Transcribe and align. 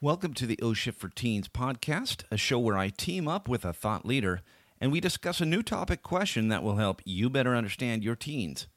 Welcome 0.00 0.32
to 0.34 0.46
the 0.46 0.60
O 0.62 0.74
Shift 0.74 1.00
for 1.00 1.08
Teens 1.08 1.48
podcast, 1.48 2.22
a 2.30 2.36
show 2.36 2.60
where 2.60 2.78
I 2.78 2.88
team 2.88 3.26
up 3.26 3.48
with 3.48 3.64
a 3.64 3.72
thought 3.72 4.06
leader 4.06 4.42
and 4.80 4.92
we 4.92 5.00
discuss 5.00 5.40
a 5.40 5.44
new 5.44 5.60
topic 5.60 6.04
question 6.04 6.46
that 6.50 6.62
will 6.62 6.76
help 6.76 7.02
you 7.04 7.28
better 7.28 7.56
understand 7.56 8.04
your 8.04 8.14
teens. 8.14 8.68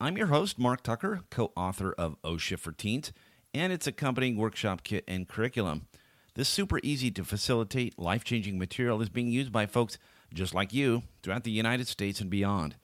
I'm 0.00 0.16
your 0.16 0.26
host, 0.26 0.58
Mark 0.58 0.82
Tucker, 0.82 1.20
co 1.30 1.52
author 1.56 1.92
of 1.92 2.16
O 2.24 2.36
Shift 2.36 2.64
for 2.64 2.72
Teens 2.72 3.12
and 3.54 3.72
its 3.72 3.86
accompanying 3.86 4.36
workshop 4.36 4.82
kit 4.82 5.04
and 5.06 5.28
curriculum. 5.28 5.86
This 6.34 6.48
super 6.48 6.80
easy 6.82 7.12
to 7.12 7.24
facilitate, 7.24 7.96
life 7.96 8.24
changing 8.24 8.58
material 8.58 9.00
is 9.00 9.08
being 9.08 9.28
used 9.28 9.52
by 9.52 9.66
folks 9.66 9.98
just 10.34 10.52
like 10.52 10.74
you 10.74 11.04
throughout 11.22 11.44
the 11.44 11.52
United 11.52 11.86
States 11.86 12.20
and 12.20 12.28
beyond. 12.28 12.74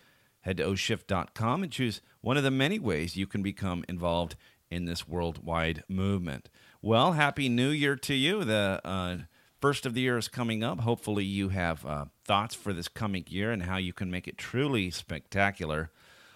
Head 0.43 0.59
to 0.59 0.67
oshift.com 0.67 1.65
and 1.65 1.73
choose 1.73 2.01
one 2.21 2.37
of 2.37 2.45
the 2.45 2.53
many 2.53 2.79
ways 2.79 3.17
you 3.17 3.27
can 3.27 3.43
become 3.43 3.85
involved 3.89 4.37
in 4.71 4.87
this 4.87 5.07
worldwide 5.07 5.85
movement. 5.89 6.49
Well, 6.85 7.13
happy 7.13 7.49
New 7.49 7.69
Year 7.69 7.95
to 7.95 8.13
you. 8.13 8.43
The 8.43 8.81
uh, 8.85 9.19
first 9.61 9.87
of 9.87 9.95
the 9.95 10.01
year 10.01 10.19
is 10.19 10.27
coming 10.27 10.65
up. 10.65 10.81
Hopefully, 10.81 11.23
you 11.23 11.51
have 11.51 11.87
uh, 11.87 12.07
thoughts 12.25 12.57
for 12.57 12.73
this 12.73 12.89
coming 12.89 13.25
year 13.29 13.53
and 13.53 13.63
how 13.63 13.77
you 13.77 13.93
can 13.93 14.11
make 14.11 14.27
it 14.27 14.37
truly 14.37 14.91
spectacular. 14.91 15.93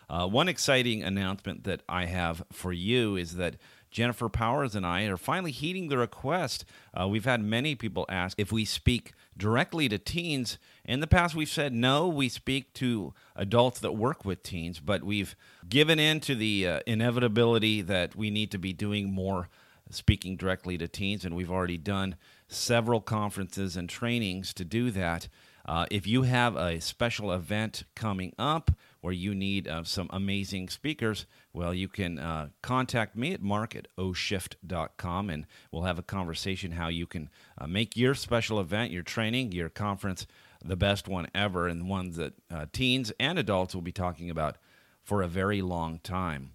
Uh, 0.09 0.29
one 0.29 0.49
exciting 0.49 1.03
announcement 1.03 1.65
that 1.65 1.83
I 1.89 2.05
have 2.05 2.45
for 2.53 2.73
you 2.73 3.17
is 3.17 3.35
that 3.35 3.57
Jennifer 3.91 4.29
Powers 4.29 4.77
and 4.77 4.87
I 4.87 5.03
are 5.07 5.17
finally 5.17 5.51
heeding 5.51 5.89
the 5.89 5.99
request. 5.99 6.65
Uh, 6.95 7.09
we've 7.09 7.25
had 7.25 7.43
many 7.43 7.75
people 7.75 8.07
ask 8.09 8.39
if 8.39 8.53
we 8.53 8.65
speak 8.65 9.15
directly 9.37 9.89
to 9.89 9.99
teens. 9.99 10.59
In 10.85 11.01
the 11.01 11.09
past, 11.09 11.35
we've 11.35 11.49
said 11.49 11.73
no, 11.73 12.07
we 12.07 12.29
speak 12.29 12.73
to 12.75 13.15
adults 13.35 13.81
that 13.81 13.97
work 13.97 14.25
with 14.25 14.45
teens, 14.45 14.79
but 14.79 15.03
we've 15.03 15.35
given 15.69 15.99
in 15.99 16.21
to 16.21 16.37
the 16.37 16.69
uh, 16.69 16.81
inevitability 16.87 17.83
that 17.83 18.15
we 18.15 18.31
need 18.31 18.53
to 18.53 18.59
be 18.59 18.73
doing 18.73 19.13
more 19.13 19.49
speaking 19.91 20.37
directly 20.37 20.79
to 20.79 20.89
teens, 20.89 21.25
and 21.25 21.35
we've 21.35 21.51
already 21.51 21.79
done 21.79 22.17
several 22.49 23.01
conferences 23.01 23.77
and 23.77 23.89
trainings 23.89 24.53
to 24.55 24.65
do 24.65 24.91
that. 24.91 25.29
Uh, 25.65 25.85
if 25.91 26.07
you 26.07 26.23
have 26.23 26.55
a 26.57 26.81
special 26.81 27.33
event 27.33 27.83
coming 27.97 28.33
up 28.39 28.71
where 29.01 29.13
you 29.13 29.35
need 29.35 29.67
uh, 29.67 29.83
some 29.83 30.09
amazing 30.11 30.69
speakers, 30.69 31.27
well, 31.53 31.75
you 31.75 31.89
can 31.89 32.19
uh, 32.21 32.49
contact 32.63 33.17
me 33.17 33.33
at 33.33 33.43
mark 33.43 33.75
at 33.75 33.89
oshift.com 33.99 35.29
and 35.29 35.47
we'll 35.73 35.83
have 35.83 35.99
a 35.99 36.05
conversation 36.05 36.73
how 36.73 36.87
you 36.87 37.07
can 37.07 37.29
uh, 37.59 37.67
make 37.67 37.97
your 37.97 38.15
special 38.15 38.61
event, 38.61 38.93
your 38.93 39.03
training, 39.03 39.51
your 39.51 39.69
conference 39.69 40.27
the 40.65 40.77
best 40.77 41.09
one 41.09 41.29
ever 41.35 41.69
and 41.69 41.89
one 41.89 42.11
that 42.13 42.35
uh, 42.51 42.67
teens 42.73 43.13
and 43.19 43.39
adults 43.39 43.75
will 43.75 43.83
be 43.83 43.93
talking 43.93 44.31
about 44.31 44.57
for 45.03 45.23
a 45.23 45.29
very 45.29 45.63
long 45.63 45.99
time. 46.01 46.53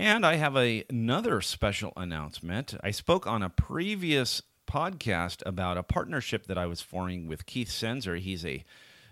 And 0.00 0.24
I 0.24 0.36
have 0.36 0.56
a, 0.56 0.82
another 0.88 1.42
special 1.42 1.92
announcement. 1.94 2.74
I 2.82 2.90
spoke 2.90 3.26
on 3.26 3.42
a 3.42 3.50
previous 3.50 4.40
podcast 4.66 5.42
about 5.44 5.76
a 5.76 5.82
partnership 5.82 6.46
that 6.46 6.56
I 6.56 6.64
was 6.64 6.80
forming 6.80 7.26
with 7.26 7.44
Keith 7.44 7.68
Senzer. 7.68 8.18
He's 8.18 8.46
a 8.46 8.64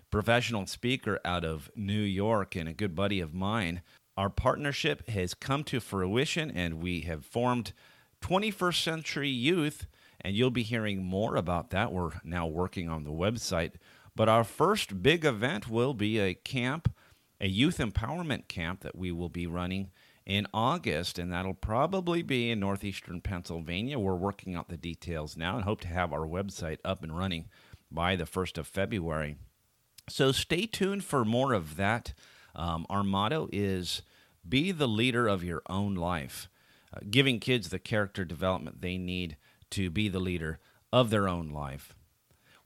professional 0.09 0.65
speaker 0.65 1.19
out 1.23 1.45
of 1.45 1.69
New 1.75 2.01
York 2.01 2.55
and 2.55 2.67
a 2.67 2.73
good 2.73 2.95
buddy 2.95 3.19
of 3.19 3.35
mine. 3.35 3.83
Our 4.17 4.31
partnership 4.31 5.07
has 5.09 5.35
come 5.35 5.63
to 5.65 5.79
fruition 5.79 6.49
and 6.49 6.81
we 6.81 7.01
have 7.01 7.23
formed 7.23 7.71
21st 8.23 8.81
Century 8.83 9.29
Youth, 9.29 9.85
and 10.19 10.35
you'll 10.35 10.49
be 10.49 10.63
hearing 10.63 11.03
more 11.03 11.35
about 11.35 11.69
that. 11.69 11.91
We're 11.91 12.13
now 12.23 12.47
working 12.47 12.89
on 12.89 13.03
the 13.03 13.11
website. 13.11 13.73
But 14.15 14.27
our 14.27 14.43
first 14.43 15.03
big 15.03 15.23
event 15.23 15.69
will 15.69 15.93
be 15.93 16.17
a 16.17 16.33
camp, 16.33 16.91
a 17.39 17.47
youth 17.47 17.77
empowerment 17.77 18.47
camp 18.47 18.79
that 18.81 18.97
we 18.97 19.11
will 19.11 19.29
be 19.29 19.45
running 19.45 19.91
in 20.29 20.45
August, 20.53 21.17
and 21.17 21.33
that'll 21.33 21.55
probably 21.55 22.21
be 22.21 22.51
in 22.51 22.59
northeastern 22.59 23.19
Pennsylvania. 23.19 23.97
We're 23.97 24.13
working 24.13 24.53
out 24.53 24.69
the 24.69 24.77
details 24.77 25.35
now 25.35 25.55
and 25.55 25.63
hope 25.63 25.81
to 25.81 25.87
have 25.87 26.13
our 26.13 26.27
website 26.27 26.77
up 26.85 27.01
and 27.01 27.17
running 27.17 27.49
by 27.89 28.15
the 28.15 28.25
1st 28.25 28.59
of 28.59 28.67
February. 28.67 29.37
So 30.07 30.31
stay 30.31 30.67
tuned 30.67 31.03
for 31.03 31.25
more 31.25 31.53
of 31.53 31.77
that. 31.77 32.13
Um, 32.53 32.85
our 32.91 33.03
motto 33.03 33.49
is 33.51 34.03
be 34.47 34.71
the 34.71 34.87
leader 34.87 35.27
of 35.27 35.43
your 35.43 35.63
own 35.67 35.95
life, 35.95 36.47
uh, 36.93 36.99
giving 37.09 37.39
kids 37.39 37.69
the 37.69 37.79
character 37.79 38.23
development 38.23 38.81
they 38.81 38.99
need 38.99 39.35
to 39.71 39.89
be 39.89 40.09
the 40.09 40.19
leader 40.19 40.59
of 40.93 41.09
their 41.09 41.27
own 41.27 41.49
life. 41.49 41.95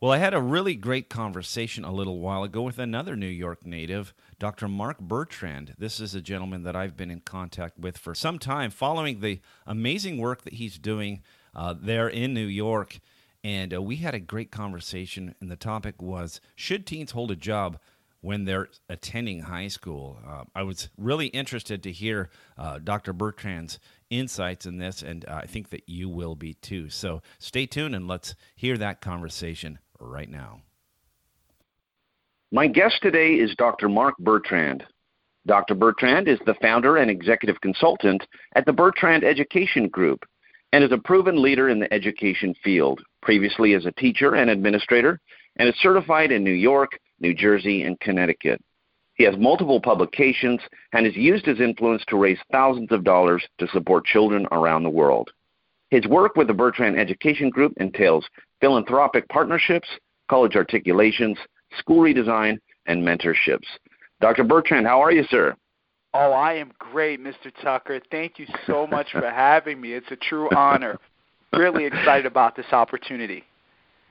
Well, 0.01 0.11
I 0.11 0.17
had 0.17 0.33
a 0.33 0.41
really 0.41 0.75
great 0.75 1.09
conversation 1.09 1.85
a 1.85 1.93
little 1.93 2.19
while 2.19 2.43
ago 2.43 2.63
with 2.63 2.77
another 2.77 3.15
New 3.15 3.25
York 3.25 3.65
native, 3.65 4.13
Dr. 4.43 4.67
Mark 4.67 4.99
Bertrand. 4.99 5.73
This 5.77 6.01
is 6.01 6.15
a 6.15 6.21
gentleman 6.21 6.63
that 6.63 6.75
I've 6.75 6.97
been 6.97 7.09
in 7.09 7.21
contact 7.21 7.79
with 7.79 7.97
for 7.97 8.13
some 8.13 8.37
time, 8.39 8.71
following 8.71 9.21
the 9.21 9.39
amazing 9.65 10.17
work 10.17 10.41
that 10.41 10.55
he's 10.55 10.77
doing 10.77 11.21
uh, 11.55 11.73
there 11.79 12.09
in 12.09 12.33
New 12.33 12.47
York. 12.47 12.99
And 13.41 13.73
uh, 13.73 13.81
we 13.81 13.95
had 13.95 14.13
a 14.13 14.19
great 14.19 14.51
conversation, 14.51 15.33
and 15.39 15.49
the 15.49 15.55
topic 15.55 16.01
was 16.01 16.41
Should 16.57 16.85
teens 16.85 17.11
hold 17.11 17.31
a 17.31 17.37
job 17.37 17.79
when 18.19 18.43
they're 18.43 18.67
attending 18.89 19.43
high 19.43 19.69
school? 19.69 20.19
Uh, 20.27 20.43
I 20.53 20.63
was 20.63 20.89
really 20.97 21.27
interested 21.27 21.81
to 21.83 21.93
hear 21.93 22.29
uh, 22.57 22.79
Dr. 22.79 23.13
Bertrand's 23.13 23.79
insights 24.09 24.65
in 24.65 24.77
this, 24.77 25.01
and 25.01 25.23
uh, 25.23 25.35
I 25.35 25.45
think 25.45 25.69
that 25.69 25.87
you 25.87 26.09
will 26.09 26.35
be 26.35 26.55
too. 26.55 26.89
So 26.89 27.21
stay 27.39 27.65
tuned 27.65 27.95
and 27.95 28.09
let's 28.09 28.35
hear 28.57 28.77
that 28.77 28.99
conversation 28.99 29.79
right 30.01 30.29
now. 30.29 30.63
My 32.53 32.67
guest 32.67 32.99
today 33.01 33.31
is 33.31 33.55
Dr. 33.55 33.89
Mark 33.89 34.15
Bertrand. 34.19 34.83
Dr. 35.47 35.73
Bertrand 35.73 36.27
is 36.27 36.37
the 36.45 36.53
founder 36.61 36.97
and 36.97 37.09
executive 37.09 37.59
consultant 37.61 38.21
at 38.55 38.63
the 38.67 38.71
Bertrand 38.71 39.23
Education 39.23 39.87
Group 39.87 40.23
and 40.71 40.83
is 40.83 40.91
a 40.91 40.99
proven 40.99 41.41
leader 41.41 41.69
in 41.69 41.79
the 41.79 41.91
education 41.91 42.53
field, 42.63 43.01
previously 43.23 43.73
as 43.73 43.87
a 43.87 43.91
teacher 43.93 44.35
and 44.35 44.51
administrator, 44.51 45.19
and 45.55 45.67
is 45.67 45.73
certified 45.79 46.31
in 46.31 46.43
New 46.43 46.51
York, 46.51 46.91
New 47.19 47.33
Jersey, 47.33 47.81
and 47.81 47.99
Connecticut. 48.01 48.61
He 49.15 49.23
has 49.23 49.35
multiple 49.35 49.81
publications 49.81 50.61
and 50.91 51.07
has 51.07 51.15
used 51.15 51.47
his 51.47 51.59
influence 51.59 52.03
to 52.09 52.17
raise 52.17 52.37
thousands 52.51 52.91
of 52.91 53.03
dollars 53.03 53.43
to 53.57 53.67
support 53.69 54.05
children 54.05 54.47
around 54.51 54.83
the 54.83 54.91
world. 54.91 55.31
His 55.89 56.05
work 56.05 56.35
with 56.35 56.45
the 56.45 56.53
Bertrand 56.53 56.99
Education 56.99 57.49
Group 57.49 57.73
entails 57.77 58.29
philanthropic 58.61 59.27
partnerships, 59.29 59.87
college 60.29 60.55
articulations, 60.55 61.39
school 61.79 62.01
redesign, 62.01 62.59
and 62.85 63.03
mentorships. 63.03 63.67
Dr. 64.21 64.43
Bertrand, 64.43 64.85
how 64.85 65.01
are 65.01 65.11
you, 65.11 65.23
sir? 65.29 65.55
Oh, 66.13 66.31
I 66.31 66.53
am 66.53 66.71
great, 66.77 67.19
Mr. 67.19 67.51
Tucker. 67.63 67.99
Thank 68.11 68.37
you 68.37 68.45
so 68.67 68.85
much 68.85 69.11
for 69.11 69.21
having 69.29 69.81
me. 69.81 69.93
It's 69.93 70.11
a 70.11 70.15
true 70.15 70.49
honor. 70.55 70.99
Really 71.53 71.85
excited 71.85 72.25
about 72.25 72.55
this 72.55 72.65
opportunity. 72.71 73.43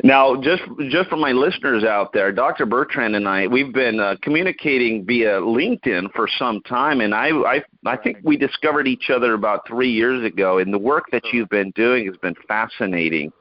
Now, 0.04 0.34
just 0.40 0.62
just 0.90 1.08
for 1.08 1.16
my 1.16 1.30
listeners 1.30 1.84
out 1.84 2.12
there, 2.12 2.32
Dr. 2.32 2.66
Bertrand 2.66 3.14
and 3.14 3.28
I, 3.28 3.46
we've 3.46 3.72
been 3.72 4.00
uh, 4.00 4.16
communicating 4.20 5.04
via 5.06 5.40
LinkedIn 5.40 6.12
for 6.12 6.26
some 6.38 6.60
time, 6.62 7.00
and 7.00 7.14
I, 7.14 7.28
I 7.28 7.62
I 7.86 7.96
think 7.96 8.18
we 8.24 8.36
discovered 8.36 8.88
each 8.88 9.10
other 9.10 9.34
about 9.34 9.66
three 9.66 9.90
years 9.90 10.24
ago. 10.24 10.58
And 10.58 10.74
the 10.74 10.78
work 10.78 11.04
that 11.12 11.22
you've 11.32 11.50
been 11.50 11.70
doing 11.76 12.06
has 12.06 12.16
been 12.16 12.34
fascinating. 12.48 13.32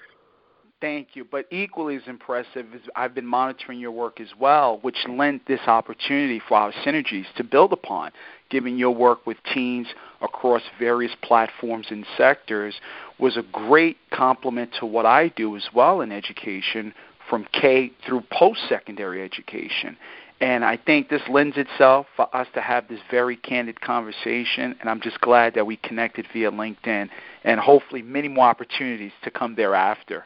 Thank 0.81 1.09
you. 1.15 1.23
But 1.23 1.45
equally 1.51 1.95
as 1.95 2.01
impressive 2.07 2.73
is 2.73 2.81
I've 2.95 3.13
been 3.13 3.25
monitoring 3.25 3.79
your 3.79 3.91
work 3.91 4.19
as 4.19 4.29
well, 4.39 4.79
which 4.81 4.97
lent 5.07 5.45
this 5.45 5.59
opportunity 5.67 6.41
for 6.45 6.57
our 6.57 6.73
synergies 6.83 7.31
to 7.37 7.43
build 7.43 7.71
upon, 7.71 8.11
given 8.49 8.79
your 8.79 8.89
work 8.89 9.27
with 9.27 9.37
teens 9.53 9.85
across 10.23 10.63
various 10.79 11.11
platforms 11.21 11.85
and 11.91 12.03
sectors 12.17 12.73
was 13.19 13.37
a 13.37 13.43
great 13.51 13.97
complement 14.11 14.71
to 14.79 14.87
what 14.87 15.05
I 15.05 15.27
do 15.27 15.55
as 15.55 15.67
well 15.71 16.01
in 16.01 16.11
education 16.11 16.95
from 17.29 17.45
K 17.53 17.91
through 18.03 18.23
post 18.31 18.61
secondary 18.67 19.23
education. 19.23 19.95
And 20.39 20.65
I 20.65 20.77
think 20.77 21.09
this 21.09 21.21
lends 21.29 21.55
itself 21.57 22.07
for 22.15 22.35
us 22.35 22.47
to 22.55 22.61
have 22.61 22.87
this 22.87 22.99
very 23.11 23.35
candid 23.35 23.79
conversation. 23.79 24.75
And 24.79 24.89
I'm 24.89 24.99
just 24.99 25.21
glad 25.21 25.53
that 25.53 25.67
we 25.67 25.77
connected 25.77 26.25
via 26.33 26.49
LinkedIn 26.49 27.09
and 27.43 27.59
hopefully 27.59 28.01
many 28.01 28.27
more 28.27 28.47
opportunities 28.47 29.11
to 29.23 29.29
come 29.29 29.53
thereafter. 29.53 30.25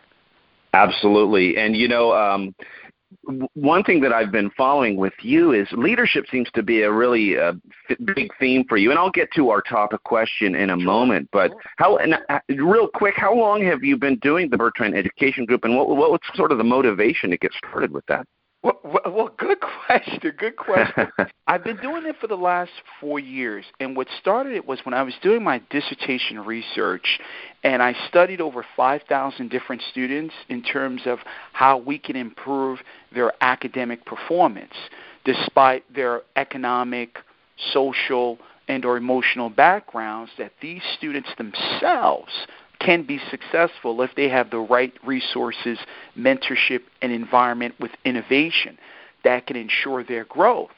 Absolutely. 0.76 1.58
And, 1.58 1.76
you 1.76 1.88
know, 1.88 2.14
um, 2.14 2.54
one 3.54 3.84
thing 3.84 4.02
that 4.02 4.12
I've 4.12 4.32
been 4.32 4.52
following 4.58 4.98
with 4.98 5.14
you 5.22 5.54
is 5.54 5.68
leadership 5.72 6.26
seems 6.30 6.50
to 6.54 6.62
be 6.62 6.82
a 6.82 6.92
really 6.92 7.38
uh, 7.38 7.54
big 8.04 8.30
theme 8.40 8.66
for 8.68 8.76
you, 8.76 8.90
and 8.90 9.00
I'll 9.00 9.12
get 9.12 9.32
to 9.36 9.50
our 9.52 9.62
topic 9.62 10.04
question 10.04 10.54
in 10.54 10.72
a 10.72 10.78
moment. 10.78 11.30
But 11.32 11.54
how, 11.78 11.96
and, 11.98 12.16
uh, 12.28 12.40
real 12.50 12.90
quick, 12.94 13.16
how 13.16 13.34
long 13.34 13.64
have 13.64 13.84
you 13.84 13.96
been 13.96 14.18
doing 14.18 14.50
the 14.50 14.58
Bertrand 14.58 14.96
Education 14.96 15.46
Group, 15.46 15.64
and 15.64 15.78
what, 15.78 15.88
what 15.88 16.12
was 16.12 16.20
sort 16.34 16.52
of 16.52 16.58
the 16.58 16.64
motivation 16.64 17.30
to 17.30 17.38
get 17.38 17.54
started 17.54 17.92
with 17.92 18.06
that? 18.08 18.28
Well, 18.66 18.80
well, 19.06 19.30
good 19.38 19.60
question. 19.86 20.34
Good 20.36 20.58
question. 20.58 21.08
I've 21.48 21.64
been 21.64 21.78
doing 21.78 22.08
it 22.08 22.16
for 22.20 22.26
the 22.26 22.36
last 22.36 22.72
four 23.00 23.20
years, 23.20 23.64
and 23.80 23.96
what 23.96 24.08
started 24.20 24.54
it 24.54 24.66
was 24.66 24.80
when 24.84 24.96
I 24.96 25.04
was 25.04 25.14
doing 25.22 25.44
my 25.44 25.62
dissertation 25.70 26.44
research, 26.44 27.20
and 27.64 27.84
I 27.84 27.96
studied 28.10 28.42
over 28.42 28.66
5,000 28.76 29.52
different 29.52 29.84
students 29.92 30.34
in 30.50 30.64
terms 30.64 31.04
of 31.06 31.20
how 31.54 31.78
we 31.78 32.00
can 32.00 32.16
improve 32.16 32.80
their 33.14 33.34
academic 33.42 34.04
performance, 34.04 34.74
despite 35.26 35.84
their 35.94 36.24
economic, 36.36 37.20
social, 37.72 38.40
and 38.68 38.84
or 38.84 38.98
emotional 38.98 39.52
backgrounds 39.52 40.32
that 40.40 40.54
these 40.60 40.82
students 40.98 41.30
themselves 41.38 42.32
can 42.86 43.04
be 43.04 43.20
successful 43.32 44.02
if 44.02 44.12
they 44.16 44.30
have 44.30 44.52
the 44.52 44.60
right 44.60 44.94
resources, 45.06 45.80
mentorship, 46.18 46.82
and 47.02 47.12
environment 47.12 47.74
with 47.80 47.92
innovation 48.06 48.78
that 49.24 49.48
can 49.48 49.56
ensure 49.56 50.04
their 50.04 50.26
growth. 50.26 50.70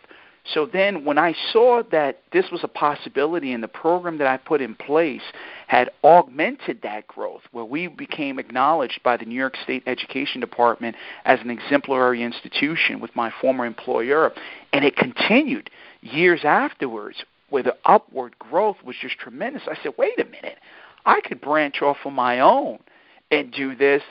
So 0.53 0.65
then, 0.65 1.03
when 1.03 1.17
I 1.17 1.35
saw 1.51 1.83
that 1.91 2.21
this 2.31 2.45
was 2.51 2.63
a 2.63 2.69
possibility 2.69 3.51
and 3.51 3.61
the 3.61 3.67
program 3.67 4.17
that 4.19 4.27
I 4.27 4.37
put 4.37 4.61
in 4.61 4.75
place 4.75 5.21
had 5.67 5.89
augmented 6.05 6.81
that 6.83 7.05
growth, 7.07 7.41
where 7.51 7.65
we 7.65 7.87
became 7.87 8.39
acknowledged 8.39 9.01
by 9.03 9.17
the 9.17 9.25
New 9.25 9.35
York 9.35 9.57
State 9.61 9.83
Education 9.85 10.39
Department 10.39 10.95
as 11.25 11.41
an 11.41 11.49
exemplary 11.49 12.23
institution 12.23 13.01
with 13.01 13.13
my 13.13 13.29
former 13.41 13.65
employer, 13.65 14.31
and 14.71 14.85
it 14.85 14.95
continued 14.95 15.69
years 15.99 16.41
afterwards, 16.45 17.17
where 17.49 17.63
the 17.63 17.75
upward 17.83 18.39
growth 18.39 18.77
was 18.85 18.95
just 19.01 19.17
tremendous. 19.17 19.63
I 19.67 19.77
said, 19.83 19.93
wait 19.97 20.17
a 20.17 20.25
minute, 20.25 20.57
I 21.07 21.21
could 21.21 21.41
branch 21.41 21.81
off 21.81 21.97
on 22.05 22.13
my 22.13 22.41
own 22.41 22.79
and 23.31 23.51
do 23.51 23.75
this 23.75 24.03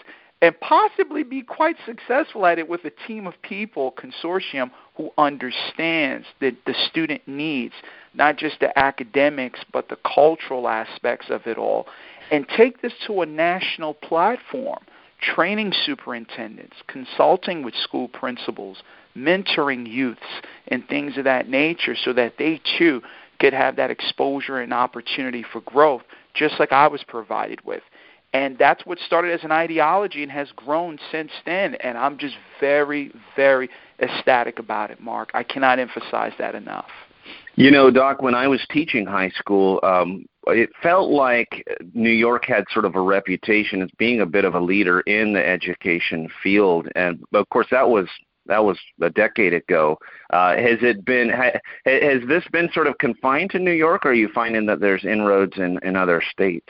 and 0.42 0.58
possibly 0.60 1.22
be 1.22 1.42
quite 1.42 1.76
successful 1.86 2.46
at 2.46 2.58
it 2.58 2.68
with 2.68 2.84
a 2.84 2.92
team 3.06 3.26
of 3.26 3.34
people, 3.42 3.92
consortium, 3.92 4.70
who 4.96 5.10
understands 5.18 6.26
the, 6.40 6.56
the 6.66 6.74
student 6.88 7.22
needs, 7.26 7.74
not 8.14 8.36
just 8.36 8.60
the 8.60 8.76
academics, 8.78 9.60
but 9.72 9.88
the 9.88 9.98
cultural 10.14 10.68
aspects 10.68 11.26
of 11.30 11.46
it 11.46 11.58
all, 11.58 11.86
and 12.30 12.46
take 12.56 12.82
this 12.82 12.92
to 13.06 13.22
a 13.22 13.26
national 13.26 13.94
platform, 13.94 14.80
training 15.20 15.72
superintendents, 15.84 16.76
consulting 16.86 17.62
with 17.62 17.74
school 17.74 18.08
principals, 18.08 18.82
mentoring 19.16 19.90
youths, 19.90 20.20
and 20.68 20.86
things 20.88 21.16
of 21.16 21.24
that 21.24 21.48
nature 21.48 21.96
so 21.96 22.12
that 22.12 22.34
they 22.38 22.60
too 22.78 23.02
could 23.38 23.52
have 23.52 23.76
that 23.76 23.90
exposure 23.90 24.60
and 24.60 24.72
opportunity 24.72 25.44
for 25.52 25.60
growth, 25.62 26.02
just 26.36 26.60
like 26.60 26.72
I 26.72 26.86
was 26.86 27.02
provided 27.02 27.64
with. 27.64 27.82
And 28.32 28.58
that's 28.58 28.84
what 28.84 28.98
started 28.98 29.32
as 29.32 29.44
an 29.44 29.52
ideology 29.52 30.22
and 30.22 30.30
has 30.30 30.48
grown 30.54 30.98
since 31.10 31.30
then. 31.46 31.74
And 31.76 31.96
I'm 31.96 32.18
just 32.18 32.34
very, 32.60 33.12
very 33.34 33.70
ecstatic 34.00 34.58
about 34.58 34.90
it, 34.90 35.00
Mark. 35.00 35.30
I 35.32 35.42
cannot 35.42 35.78
emphasize 35.78 36.32
that 36.38 36.54
enough. 36.54 36.90
You 37.54 37.70
know, 37.70 37.90
Doc, 37.90 38.20
when 38.20 38.34
I 38.34 38.46
was 38.46 38.64
teaching 38.70 39.06
high 39.06 39.30
school, 39.30 39.80
um, 39.82 40.26
it 40.48 40.70
felt 40.82 41.10
like 41.10 41.66
New 41.94 42.10
York 42.10 42.44
had 42.44 42.64
sort 42.70 42.84
of 42.84 42.94
a 42.94 43.00
reputation 43.00 43.82
as 43.82 43.90
being 43.98 44.20
a 44.20 44.26
bit 44.26 44.44
of 44.44 44.54
a 44.54 44.60
leader 44.60 45.00
in 45.00 45.32
the 45.32 45.44
education 45.44 46.28
field, 46.42 46.88
and 46.94 47.24
of 47.32 47.48
course 47.48 47.66
that 47.70 47.88
was 47.88 48.06
that 48.46 48.64
was 48.64 48.78
a 49.00 49.10
decade 49.10 49.52
ago. 49.52 49.98
Uh, 50.32 50.56
has 50.56 50.78
it 50.82 51.04
been 51.04 51.28
ha, 51.30 51.50
has 51.84 52.22
this 52.28 52.44
been 52.52 52.70
sort 52.72 52.86
of 52.86 52.96
confined 52.98 53.50
to 53.50 53.58
New 53.58 53.72
York, 53.72 54.04
or 54.04 54.10
are 54.10 54.14
you 54.14 54.28
finding 54.34 54.66
that 54.66 54.80
there's 54.80 55.04
inroads 55.04 55.56
in, 55.56 55.78
in 55.82 55.96
other 55.96 56.22
states? 56.30 56.68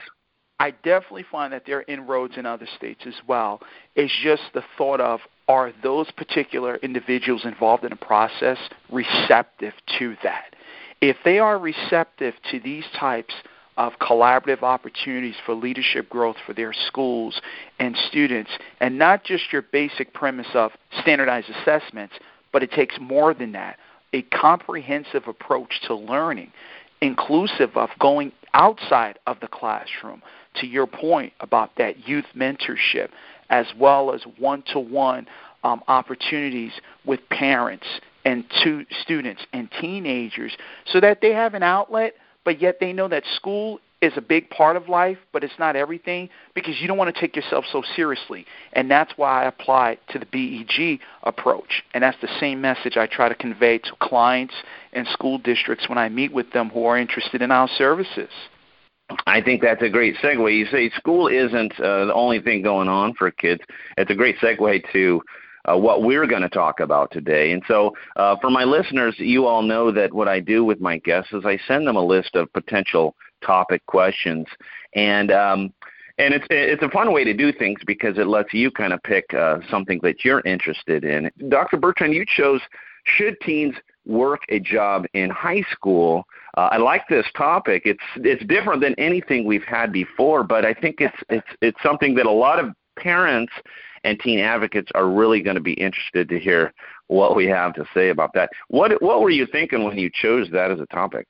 I 0.59 0.71
definitely 0.71 1.25
find 1.31 1.53
that 1.53 1.63
there 1.65 1.79
are 1.79 1.85
inroads 1.87 2.35
in 2.37 2.45
other 2.45 2.67
states 2.77 3.01
as 3.05 3.13
well. 3.27 3.61
It's 3.95 4.13
just 4.23 4.41
the 4.53 4.63
thought 4.77 4.99
of 4.99 5.19
are 5.47 5.71
those 5.83 6.09
particular 6.11 6.77
individuals 6.77 7.45
involved 7.45 7.83
in 7.83 7.91
a 7.91 7.97
process 7.97 8.57
receptive 8.91 9.73
to 9.99 10.15
that? 10.23 10.55
If 10.99 11.17
they 11.23 11.37
are 11.37 11.59
receptive 11.59 12.33
to 12.51 12.59
these 12.59 12.85
types 12.99 13.33
of 13.77 13.93
collaborative 13.99 14.63
opportunities 14.63 15.35
for 15.45 15.53
leadership 15.53 16.09
growth 16.09 16.35
for 16.45 16.53
their 16.53 16.73
schools 16.73 17.39
and 17.79 17.95
students, 18.09 18.51
and 18.79 18.97
not 18.97 19.23
just 19.23 19.53
your 19.53 19.61
basic 19.61 20.13
premise 20.13 20.47
of 20.53 20.71
standardized 21.01 21.49
assessments, 21.49 22.15
but 22.51 22.63
it 22.63 22.71
takes 22.71 22.95
more 22.99 23.33
than 23.33 23.51
that. 23.51 23.77
A 24.13 24.23
comprehensive 24.23 25.27
approach 25.27 25.81
to 25.87 25.95
learning, 25.95 26.51
inclusive 27.01 27.75
of 27.75 27.89
going 27.99 28.31
outside 28.53 29.19
of 29.27 29.39
the 29.41 29.47
classroom, 29.47 30.21
to 30.55 30.65
your 30.65 30.87
point 30.87 31.33
about 31.39 31.71
that 31.77 32.07
youth 32.07 32.25
mentorship, 32.35 33.09
as 33.49 33.67
well 33.77 34.13
as 34.13 34.21
one 34.39 34.63
to 34.73 34.79
one 34.79 35.27
opportunities 35.63 36.71
with 37.05 37.19
parents 37.29 37.85
and 38.23 38.45
to 38.63 38.85
students 39.01 39.45
and 39.53 39.69
teenagers 39.81 40.55
so 40.85 40.99
that 41.01 41.19
they 41.21 41.31
have 41.31 41.53
an 41.53 41.63
outlet, 41.63 42.13
but 42.47 42.61
yet 42.61 42.77
they 42.79 42.93
know 42.93 43.09
that 43.09 43.25
school 43.35 43.81
is 44.01 44.13
a 44.15 44.21
big 44.21 44.49
part 44.49 44.77
of 44.77 44.87
life, 44.87 45.17
but 45.33 45.43
it's 45.43 45.59
not 45.59 45.75
everything 45.75 46.29
because 46.55 46.79
you 46.79 46.87
don't 46.87 46.97
want 46.97 47.13
to 47.13 47.19
take 47.19 47.35
yourself 47.35 47.65
so 47.73 47.83
seriously. 47.93 48.45
And 48.71 48.89
that's 48.89 49.11
why 49.17 49.43
I 49.43 49.47
apply 49.47 49.97
to 50.11 50.17
the 50.17 50.25
BEG 50.25 51.01
approach. 51.23 51.83
And 51.93 52.01
that's 52.01 52.15
the 52.21 52.29
same 52.39 52.61
message 52.61 52.95
I 52.95 53.05
try 53.05 53.27
to 53.27 53.35
convey 53.35 53.79
to 53.79 53.91
clients 54.01 54.53
and 54.93 55.05
school 55.07 55.39
districts 55.39 55.89
when 55.89 55.97
I 55.97 56.07
meet 56.07 56.31
with 56.31 56.49
them 56.53 56.69
who 56.69 56.85
are 56.85 56.97
interested 56.97 57.41
in 57.41 57.51
our 57.51 57.67
services. 57.77 58.29
I 59.25 59.41
think 59.41 59.61
that's 59.61 59.83
a 59.83 59.89
great 59.89 60.15
segue. 60.23 60.57
You 60.57 60.67
say 60.67 60.89
school 60.91 61.27
isn't 61.27 61.77
uh, 61.81 62.05
the 62.05 62.13
only 62.13 62.39
thing 62.39 62.61
going 62.61 62.87
on 62.87 63.13
for 63.15 63.29
kids. 63.29 63.61
It's 63.97 64.09
a 64.09 64.15
great 64.15 64.37
segue 64.37 64.89
to 64.93 65.21
uh, 65.71 65.77
what 65.77 66.03
we're 66.03 66.27
going 66.27 66.41
to 66.41 66.49
talk 66.49 66.79
about 66.79 67.11
today. 67.11 67.51
And 67.51 67.63
so, 67.67 67.95
uh, 68.15 68.35
for 68.41 68.49
my 68.49 68.63
listeners, 68.63 69.15
you 69.17 69.45
all 69.45 69.61
know 69.61 69.91
that 69.91 70.13
what 70.13 70.27
I 70.27 70.39
do 70.39 70.63
with 70.63 70.79
my 70.79 70.97
guests 70.99 71.33
is 71.33 71.45
I 71.45 71.57
send 71.67 71.87
them 71.87 71.95
a 71.95 72.05
list 72.05 72.35
of 72.35 72.51
potential 72.53 73.15
topic 73.45 73.85
questions, 73.85 74.47
and 74.95 75.31
um, 75.31 75.73
and 76.17 76.33
it's 76.33 76.45
it's 76.49 76.83
a 76.83 76.89
fun 76.89 77.11
way 77.13 77.23
to 77.23 77.33
do 77.33 77.51
things 77.51 77.79
because 77.85 78.17
it 78.17 78.27
lets 78.27 78.53
you 78.53 78.71
kind 78.71 78.93
of 78.93 79.01
pick 79.03 79.33
uh, 79.33 79.59
something 79.69 79.99
that 80.03 80.25
you're 80.25 80.41
interested 80.41 81.03
in. 81.03 81.29
Dr. 81.49 81.77
Bertrand, 81.77 82.13
you 82.13 82.25
chose 82.25 82.61
should 83.05 83.39
teens 83.41 83.75
work 84.05 84.41
a 84.49 84.59
job 84.59 85.05
in 85.13 85.29
high 85.29 85.63
school? 85.71 86.25
Uh, 86.55 86.69
I 86.71 86.77
like 86.77 87.07
this 87.09 87.25
topic. 87.35 87.83
It's 87.85 88.03
it's 88.15 88.43
different 88.45 88.81
than 88.81 88.95
anything 88.97 89.45
we've 89.45 89.63
had 89.63 89.91
before, 89.91 90.43
but 90.43 90.65
I 90.65 90.73
think 90.73 90.97
it's 90.99 91.17
it's 91.29 91.47
it's 91.61 91.81
something 91.83 92.15
that 92.15 92.25
a 92.25 92.31
lot 92.31 92.59
of 92.59 92.73
parents 92.97 93.53
and 94.07 94.17
teen 94.21 94.39
advocates 94.39 94.89
are 94.95 95.09
really 95.09 95.41
going 95.41 95.57
to 95.57 95.61
be 95.61 95.73
interested 95.73 96.29
to 96.29 96.39
hear 96.39 96.73
what 97.07 97.35
we 97.35 97.45
have 97.47 97.73
to 97.73 97.85
say 97.93 98.09
about 98.09 98.31
that. 98.33 98.49
What 98.69 99.01
what 99.01 99.21
were 99.21 99.29
you 99.29 99.45
thinking 99.45 99.83
when 99.83 99.97
you 99.97 100.09
chose 100.09 100.47
that 100.51 100.71
as 100.71 100.79
a 100.79 100.85
topic? 100.85 101.27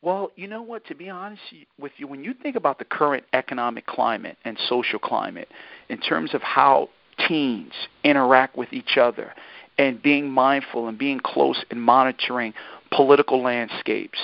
Well, 0.00 0.30
you 0.36 0.46
know 0.46 0.62
what? 0.62 0.86
To 0.86 0.94
be 0.94 1.10
honest 1.10 1.42
with 1.78 1.92
you, 1.98 2.06
when 2.06 2.24
you 2.24 2.32
think 2.32 2.56
about 2.56 2.78
the 2.78 2.86
current 2.86 3.24
economic 3.34 3.84
climate 3.86 4.38
and 4.44 4.56
social 4.68 4.98
climate, 4.98 5.48
in 5.90 5.98
terms 5.98 6.32
of 6.32 6.40
how 6.40 6.88
teens 7.26 7.72
interact 8.04 8.56
with 8.56 8.72
each 8.72 8.96
other, 8.96 9.34
and 9.76 10.00
being 10.00 10.30
mindful 10.30 10.88
and 10.88 10.96
being 10.96 11.20
close 11.20 11.62
and 11.70 11.82
monitoring 11.82 12.54
political 12.90 13.42
landscapes, 13.42 14.18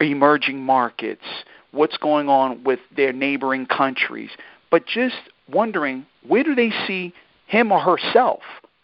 emerging 0.00 0.62
markets, 0.62 1.24
what's 1.72 1.96
going 1.96 2.28
on 2.28 2.62
with 2.62 2.78
their 2.94 3.12
neighboring 3.12 3.66
countries, 3.66 4.30
but 4.70 4.86
just 4.86 5.16
wondering 5.50 6.06
where 6.26 6.42
do 6.42 6.54
they 6.54 6.72
see 6.86 7.12
him 7.46 7.72
or 7.72 7.80
herself 7.80 8.40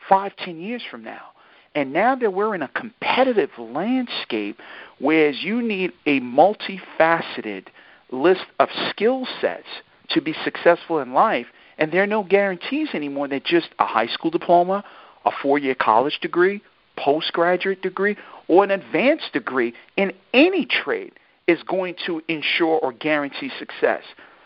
five, 0.08 0.34
ten 0.36 0.60
years 0.60 0.82
from 0.90 1.02
now? 1.02 1.32
And 1.74 1.92
now 1.92 2.14
that 2.16 2.32
we're 2.32 2.54
in 2.54 2.62
a 2.62 2.68
competitive 2.68 3.50
landscape, 3.58 4.58
whereas 4.98 5.42
you 5.42 5.62
need 5.62 5.92
a 6.06 6.20
multifaceted 6.20 7.66
list 8.10 8.44
of 8.60 8.68
skill 8.90 9.26
sets 9.40 9.66
to 10.10 10.20
be 10.20 10.34
successful 10.44 10.98
in 10.98 11.14
life, 11.14 11.46
and 11.78 11.90
there 11.90 12.02
are 12.02 12.06
no 12.06 12.22
guarantees 12.22 12.88
anymore 12.92 13.28
that 13.28 13.44
just 13.44 13.70
a 13.78 13.86
high 13.86 14.06
school 14.06 14.30
diploma, 14.30 14.84
a 15.24 15.30
four 15.42 15.58
year 15.58 15.74
college 15.74 16.18
degree, 16.20 16.62
postgraduate 16.96 17.80
degree, 17.80 18.16
or 18.48 18.64
an 18.64 18.70
advanced 18.70 19.32
degree 19.32 19.72
in 19.96 20.12
any 20.34 20.66
trade 20.66 21.12
is 21.46 21.62
going 21.62 21.94
to 22.06 22.22
ensure 22.28 22.78
or 22.78 22.92
guarantee 22.92 23.50
success. 23.58 24.02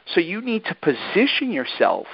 So 0.07 0.21
you 0.21 0.41
need 0.41 0.65
to 0.67 0.75
position 0.75 1.53
yourself 1.53 2.07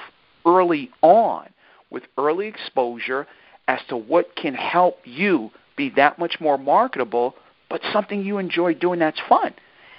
early 0.45 0.89
on 1.01 1.49
with 1.89 2.03
early 2.17 2.47
exposure 2.47 3.27
as 3.67 3.79
to 3.89 3.97
what 3.97 4.35
can 4.35 4.55
help 4.55 4.97
you 5.05 5.51
be 5.77 5.89
that 5.91 6.19
much 6.19 6.37
more 6.39 6.57
marketable, 6.57 7.35
but 7.69 7.81
something 7.91 8.23
you 8.23 8.37
enjoy 8.37 8.73
doing 8.73 8.99
that's 8.99 9.21
fun. 9.29 9.53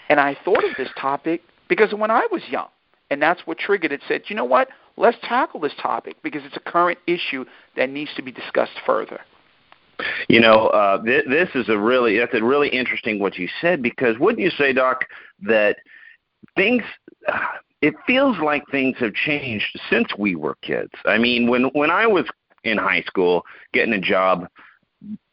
And 0.08 0.20
I 0.20 0.36
thought 0.44 0.64
of 0.64 0.76
this 0.76 0.90
topic 1.00 1.42
because 1.68 1.94
when 1.94 2.10
I 2.10 2.26
was 2.30 2.42
young, 2.48 2.68
and 3.10 3.22
that's 3.22 3.46
what 3.46 3.58
triggered 3.58 3.92
it, 3.92 4.00
said, 4.08 4.22
you 4.28 4.36
know 4.36 4.44
what? 4.44 4.68
let's 4.96 5.16
tackle 5.22 5.60
this 5.60 5.74
topic 5.80 6.16
because 6.22 6.42
it's 6.44 6.56
a 6.56 6.60
current 6.60 6.98
issue 7.06 7.44
that 7.76 7.90
needs 7.90 8.10
to 8.16 8.22
be 8.22 8.32
discussed 8.32 8.78
further. 8.86 9.20
You 10.28 10.40
know, 10.40 10.68
uh, 10.68 11.02
th- 11.02 11.24
this 11.28 11.48
is 11.54 11.68
a 11.68 11.78
really 11.78 12.18
that's 12.18 12.34
a 12.34 12.42
really 12.42 12.68
interesting 12.68 13.20
what 13.20 13.36
you 13.36 13.48
said 13.60 13.82
because 13.82 14.18
wouldn't 14.18 14.42
you 14.42 14.50
say, 14.50 14.72
Doc, 14.72 15.04
that 15.42 15.76
things 16.56 16.82
uh, 17.28 17.38
it 17.84 17.94
feels 18.06 18.38
like 18.38 18.66
things 18.70 18.96
have 18.98 19.12
changed 19.12 19.78
since 19.90 20.08
we 20.18 20.34
were 20.36 20.54
kids. 20.62 20.92
I 21.04 21.18
mean, 21.18 21.50
when 21.50 21.64
when 21.74 21.90
I 21.90 22.06
was 22.06 22.24
in 22.64 22.78
high 22.78 23.02
school 23.02 23.44
getting 23.74 23.92
a 23.92 24.00
job, 24.00 24.48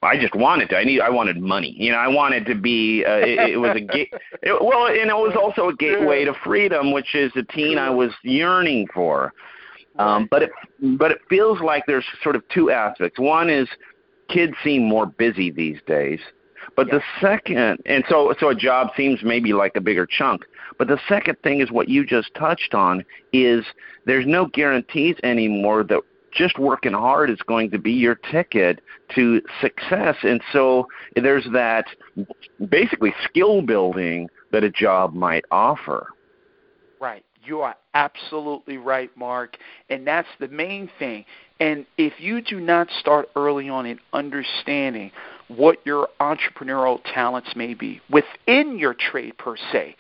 I 0.02 0.20
just 0.20 0.36
wanted 0.36 0.68
to. 0.72 0.78
I 0.78 0.84
need. 0.84 1.00
I 1.00 1.10
wanted 1.10 1.40
money. 1.40 1.74
You 1.78 1.94
know, 1.94 1.98
I 1.98 2.10
wanted 2.10 2.46
to 2.48 2.56
be. 2.56 3.06
Uh, 3.06 3.20
it, 3.20 3.52
it 3.52 3.58
was 3.58 3.78
a 3.78 3.80
gate. 3.94 4.14
It, 4.44 4.62
well, 4.62 4.88
and 4.88 5.10
it 5.10 5.16
was 5.16 5.34
also 5.42 5.70
a 5.70 5.76
gateway 5.76 6.26
to 6.26 6.34
freedom, 6.44 6.92
which 6.92 7.16
is 7.16 7.32
the 7.36 7.44
teen 7.44 7.78
I 7.78 7.90
was 7.90 8.12
yearning 8.24 8.88
for. 8.94 9.34
Um, 9.98 10.28
but 10.30 10.44
it 10.44 10.52
but 10.98 11.12
it 11.12 11.20
feels 11.30 11.62
like 11.62 11.86
there's 11.88 12.06
sort 12.22 12.36
of 12.36 12.44
two 12.50 12.70
aspects. 12.70 13.18
One 13.18 13.50
is 13.50 13.70
kids 14.28 14.54
seem 14.62 14.84
more 14.84 15.06
busy 15.06 15.52
these 15.52 15.80
days, 15.88 16.20
But 16.76 16.88
yeah. 16.88 16.98
the 16.98 17.04
second, 17.20 17.80
and 17.86 18.04
so 18.10 18.34
so 18.40 18.50
a 18.50 18.56
job 18.56 18.90
seems 18.96 19.24
maybe 19.24 19.54
like 19.54 19.76
a 19.76 19.82
bigger 19.82 20.06
chunk. 20.06 20.46
But 20.78 20.88
the 20.88 21.00
second 21.08 21.38
thing 21.44 21.62
is 21.62 21.72
what 21.72 21.90
you 21.90 22.06
just 22.06 22.34
touched 22.36 22.74
on 22.74 23.04
is 23.34 23.66
there's 24.06 24.26
no 24.26 24.48
guarantees 24.48 25.16
anymore 25.24 25.84
that 25.84 26.02
just 26.32 26.58
working 26.58 26.94
hard 26.94 27.30
is 27.30 27.40
going 27.46 27.70
to 27.72 27.78
be 27.78 27.92
your 27.92 28.16
ticket 28.16 28.82
to 29.16 29.42
success. 29.60 30.16
And 30.24 30.42
so 30.52 30.88
there's 31.16 31.46
that 31.54 31.86
basically 32.70 33.14
skill 33.26 33.62
building 33.62 34.30
that 34.52 34.64
a 34.64 34.70
job 34.70 35.14
might 35.14 35.46
offer. 35.52 36.08
Right. 37.00 37.26
You 37.44 37.62
are 37.62 37.76
absolutely 37.96 38.78
right, 38.78 39.10
Mark. 39.18 39.58
And 39.90 40.06
that's 40.06 40.28
the 40.40 40.48
main 40.48 40.90
thing. 41.00 41.26
And 41.60 41.86
if 41.98 42.14
you 42.20 42.42
do 42.42 42.60
not 42.60 42.88
start 43.00 43.30
early 43.36 43.68
on 43.70 43.86
in 43.86 44.00
understanding 44.14 45.12
what 45.58 45.78
your 45.86 46.10
entrepreneurial 46.20 47.00
talents 47.14 47.56
may 47.56 47.74
be 47.74 48.02
within 48.10 48.78
your 48.78 48.94
trade 48.94 49.38
per 49.38 49.56
se, 49.72 49.96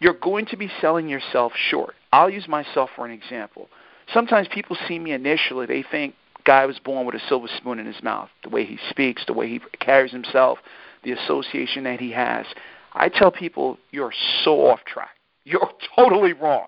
you're 0.00 0.14
going 0.14 0.46
to 0.46 0.56
be 0.56 0.70
selling 0.80 1.08
yourself 1.08 1.52
short. 1.70 1.94
I'll 2.12 2.30
use 2.30 2.48
myself 2.48 2.90
for 2.94 3.04
an 3.04 3.10
example. 3.10 3.68
Sometimes 4.12 4.48
people 4.48 4.76
see 4.86 4.98
me 4.98 5.12
initially, 5.12 5.66
they 5.66 5.84
think 5.88 6.14
guy 6.44 6.64
was 6.64 6.78
born 6.78 7.04
with 7.04 7.14
a 7.14 7.20
silver 7.28 7.48
spoon 7.58 7.78
in 7.78 7.86
his 7.86 8.02
mouth, 8.02 8.30
the 8.42 8.48
way 8.48 8.64
he 8.64 8.78
speaks, 8.88 9.22
the 9.26 9.34
way 9.34 9.48
he 9.48 9.60
carries 9.80 10.12
himself, 10.12 10.58
the 11.04 11.12
association 11.12 11.84
that 11.84 12.00
he 12.00 12.10
has. 12.12 12.46
I 12.94 13.10
tell 13.10 13.30
people 13.30 13.78
you're 13.90 14.14
so 14.44 14.66
off 14.66 14.80
track. 14.84 15.10
You're 15.44 15.70
totally 15.96 16.32
wrong. 16.32 16.66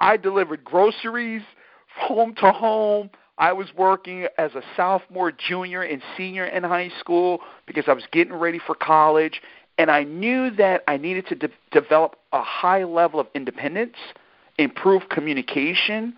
I 0.00 0.16
delivered 0.16 0.64
groceries 0.64 1.42
home 1.96 2.34
to 2.36 2.52
home. 2.52 3.10
I 3.38 3.52
was 3.52 3.68
working 3.76 4.26
as 4.38 4.54
a 4.54 4.62
sophomore, 4.76 5.32
junior, 5.32 5.82
and 5.82 6.02
senior 6.16 6.44
in 6.44 6.64
high 6.64 6.90
school 7.00 7.40
because 7.66 7.84
I 7.88 7.92
was 7.92 8.04
getting 8.12 8.34
ready 8.34 8.58
for 8.58 8.74
college. 8.74 9.40
And 9.78 9.90
I 9.90 10.04
knew 10.04 10.50
that 10.50 10.84
I 10.86 10.96
needed 10.98 11.26
to 11.28 11.34
de- 11.34 11.48
develop 11.70 12.16
a 12.32 12.42
high 12.42 12.84
level 12.84 13.18
of 13.18 13.26
independence, 13.34 13.96
improve 14.58 15.08
communication, 15.08 16.14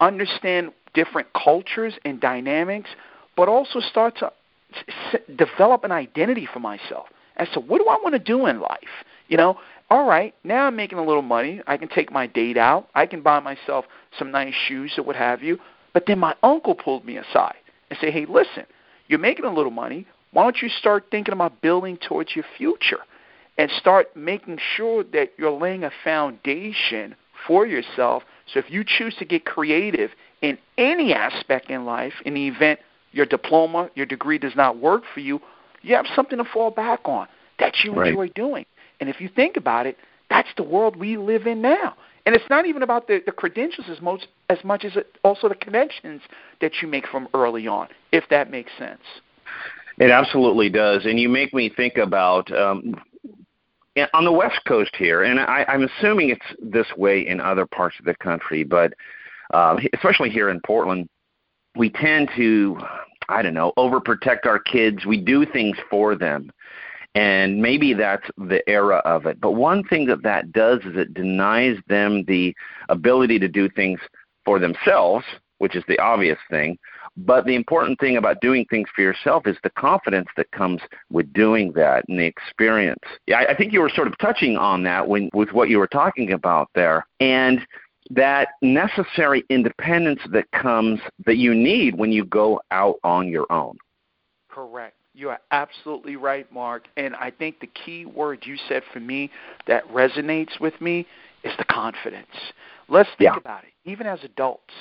understand 0.00 0.72
different 0.94 1.28
cultures 1.32 1.94
and 2.04 2.20
dynamics, 2.20 2.90
but 3.36 3.48
also 3.48 3.80
start 3.80 4.18
to 4.18 4.32
s- 4.88 5.20
develop 5.36 5.84
an 5.84 5.92
identity 5.92 6.46
for 6.52 6.60
myself 6.60 7.06
as 7.36 7.48
to 7.54 7.60
what 7.60 7.78
do 7.78 7.86
I 7.86 7.96
want 8.02 8.14
to 8.14 8.18
do 8.18 8.46
in 8.46 8.60
life. 8.60 9.04
You 9.28 9.36
know, 9.36 9.58
all 9.90 10.06
right, 10.06 10.34
now 10.44 10.66
I'm 10.66 10.76
making 10.76 10.98
a 10.98 11.04
little 11.04 11.22
money. 11.22 11.62
I 11.66 11.76
can 11.78 11.88
take 11.88 12.12
my 12.12 12.26
date 12.26 12.58
out. 12.58 12.88
I 12.94 13.06
can 13.06 13.22
buy 13.22 13.40
myself 13.40 13.86
some 14.18 14.30
nice 14.30 14.54
shoes 14.66 14.92
or 14.98 15.02
what 15.04 15.16
have 15.16 15.42
you. 15.42 15.58
But 15.98 16.06
then 16.06 16.20
my 16.20 16.36
uncle 16.44 16.76
pulled 16.76 17.04
me 17.04 17.16
aside 17.16 17.56
and 17.90 17.98
said, 18.00 18.12
hey, 18.12 18.24
listen, 18.24 18.66
you're 19.08 19.18
making 19.18 19.44
a 19.44 19.52
little 19.52 19.72
money. 19.72 20.06
Why 20.30 20.44
don't 20.44 20.62
you 20.62 20.68
start 20.68 21.06
thinking 21.10 21.32
about 21.32 21.60
building 21.60 21.96
towards 21.96 22.36
your 22.36 22.44
future 22.56 23.00
and 23.58 23.68
start 23.72 24.14
making 24.14 24.60
sure 24.76 25.02
that 25.02 25.32
you're 25.36 25.50
laying 25.50 25.82
a 25.82 25.90
foundation 26.04 27.16
for 27.48 27.66
yourself 27.66 28.22
so 28.46 28.60
if 28.60 28.70
you 28.70 28.84
choose 28.86 29.16
to 29.16 29.24
get 29.24 29.44
creative 29.44 30.12
in 30.40 30.56
any 30.76 31.12
aspect 31.12 31.68
in 31.68 31.84
life, 31.84 32.12
in 32.24 32.34
the 32.34 32.46
event 32.46 32.78
your 33.10 33.26
diploma, 33.26 33.90
your 33.96 34.06
degree 34.06 34.38
does 34.38 34.54
not 34.54 34.78
work 34.78 35.02
for 35.12 35.18
you, 35.18 35.40
you 35.82 35.96
have 35.96 36.06
something 36.14 36.38
to 36.38 36.44
fall 36.44 36.70
back 36.70 37.00
on 37.06 37.26
that 37.58 37.74
you 37.82 37.92
right. 37.92 38.10
enjoy 38.10 38.28
doing. 38.28 38.66
And 39.00 39.08
if 39.08 39.20
you 39.20 39.28
think 39.28 39.56
about 39.56 39.88
it, 39.88 39.96
that's 40.30 40.50
the 40.56 40.62
world 40.62 40.94
we 40.94 41.16
live 41.16 41.48
in 41.48 41.60
now. 41.60 41.96
And 42.28 42.36
it's 42.36 42.50
not 42.50 42.66
even 42.66 42.82
about 42.82 43.06
the, 43.06 43.22
the 43.24 43.32
credentials 43.32 43.86
as 43.88 44.02
much 44.02 44.28
as 44.50 44.62
much 44.62 44.84
as 44.84 44.96
it, 44.96 45.16
also 45.24 45.48
the 45.48 45.54
connections 45.54 46.20
that 46.60 46.72
you 46.82 46.86
make 46.86 47.08
from 47.08 47.26
early 47.32 47.66
on, 47.66 47.88
if 48.12 48.24
that 48.28 48.50
makes 48.50 48.70
sense. 48.78 49.00
It 49.96 50.10
absolutely 50.10 50.68
does, 50.68 51.06
and 51.06 51.18
you 51.18 51.30
make 51.30 51.54
me 51.54 51.70
think 51.74 51.96
about 51.96 52.52
um, 52.52 52.94
on 54.12 54.26
the 54.26 54.30
West 54.30 54.60
Coast 54.66 54.94
here, 54.98 55.22
and 55.22 55.40
I, 55.40 55.64
I'm 55.68 55.84
assuming 55.84 56.28
it's 56.28 56.44
this 56.60 56.86
way 56.98 57.26
in 57.26 57.40
other 57.40 57.64
parts 57.64 57.96
of 57.98 58.04
the 58.04 58.14
country, 58.16 58.62
but 58.62 58.92
um, 59.54 59.78
especially 59.94 60.28
here 60.28 60.50
in 60.50 60.60
Portland, 60.66 61.08
we 61.76 61.88
tend 61.88 62.28
to, 62.36 62.78
I 63.30 63.40
don't 63.40 63.54
know, 63.54 63.72
overprotect 63.78 64.44
our 64.44 64.58
kids. 64.58 65.06
We 65.06 65.18
do 65.18 65.46
things 65.46 65.78
for 65.88 66.14
them, 66.14 66.52
and 67.18 67.60
maybe 67.60 67.94
that's 67.94 68.26
the 68.36 68.62
era 68.68 68.98
of 68.98 69.26
it. 69.26 69.40
But 69.40 69.52
one 69.52 69.82
thing 69.82 70.06
that 70.06 70.22
that 70.22 70.52
does 70.52 70.78
is 70.84 70.96
it 70.96 71.14
denies 71.14 71.76
them 71.88 72.22
the 72.28 72.54
ability 72.88 73.40
to 73.40 73.48
do 73.48 73.68
things 73.68 73.98
for 74.44 74.60
themselves, 74.60 75.24
which 75.58 75.74
is 75.74 75.82
the 75.88 75.98
obvious 75.98 76.38
thing, 76.48 76.78
but 77.16 77.44
the 77.44 77.56
important 77.56 77.98
thing 77.98 78.16
about 78.16 78.40
doing 78.40 78.64
things 78.66 78.88
for 78.94 79.02
yourself 79.02 79.48
is 79.48 79.56
the 79.64 79.70
confidence 79.70 80.28
that 80.36 80.48
comes 80.52 80.80
with 81.10 81.32
doing 81.32 81.72
that 81.72 82.04
and 82.08 82.20
the 82.20 82.24
experience. 82.24 83.02
Yeah, 83.26 83.44
I 83.48 83.54
think 83.56 83.72
you 83.72 83.80
were 83.80 83.90
sort 83.90 84.06
of 84.06 84.16
touching 84.18 84.56
on 84.56 84.84
that 84.84 85.08
when 85.08 85.28
with 85.34 85.52
what 85.52 85.68
you 85.68 85.78
were 85.78 85.88
talking 85.88 86.32
about 86.32 86.70
there. 86.76 87.04
And 87.18 87.66
that 88.10 88.50
necessary 88.62 89.42
independence 89.50 90.20
that 90.30 90.48
comes 90.52 91.00
that 91.26 91.36
you 91.36 91.52
need 91.52 91.96
when 91.96 92.12
you 92.12 92.24
go 92.24 92.60
out 92.70 93.00
on 93.02 93.26
your 93.26 93.50
own. 93.50 93.76
Correct. 94.48 94.97
You 95.18 95.30
are 95.30 95.40
absolutely 95.50 96.14
right, 96.14 96.50
Mark. 96.52 96.84
And 96.96 97.16
I 97.16 97.32
think 97.32 97.58
the 97.58 97.66
key 97.66 98.06
word 98.06 98.44
you 98.46 98.56
said 98.68 98.84
for 98.92 99.00
me 99.00 99.32
that 99.66 99.84
resonates 99.88 100.60
with 100.60 100.80
me 100.80 101.08
is 101.42 101.52
the 101.58 101.64
confidence. 101.64 102.28
Let's 102.88 103.08
think 103.18 103.32
yeah. 103.32 103.36
about 103.36 103.64
it. 103.64 103.70
Even 103.84 104.06
as 104.06 104.20
adults, 104.22 104.72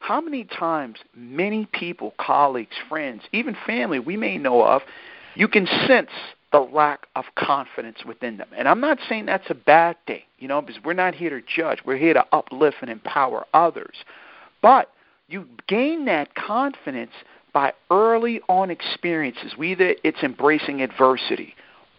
how 0.00 0.20
many 0.20 0.44
times 0.44 0.96
many 1.14 1.68
people, 1.72 2.12
colleagues, 2.18 2.74
friends, 2.88 3.22
even 3.30 3.56
family 3.64 4.00
we 4.00 4.16
may 4.16 4.36
know 4.36 4.64
of, 4.64 4.82
you 5.36 5.46
can 5.46 5.68
sense 5.86 6.10
the 6.50 6.58
lack 6.58 7.06
of 7.14 7.26
confidence 7.38 7.98
within 8.04 8.36
them. 8.36 8.48
And 8.56 8.66
I'm 8.66 8.80
not 8.80 8.98
saying 9.08 9.26
that's 9.26 9.48
a 9.48 9.54
bad 9.54 9.96
thing, 10.08 10.22
you 10.40 10.48
know, 10.48 10.60
because 10.60 10.82
we're 10.84 10.94
not 10.94 11.14
here 11.14 11.30
to 11.30 11.40
judge. 11.46 11.78
We're 11.86 11.98
here 11.98 12.14
to 12.14 12.26
uplift 12.32 12.78
and 12.80 12.90
empower 12.90 13.46
others. 13.54 13.94
But 14.60 14.90
you 15.28 15.46
gain 15.68 16.04
that 16.06 16.34
confidence 16.34 17.12
by 17.54 17.72
early 17.90 18.42
on 18.50 18.70
experiences. 18.70 19.56
Whether 19.56 19.94
it's 20.04 20.22
embracing 20.22 20.82
adversity, 20.82 21.54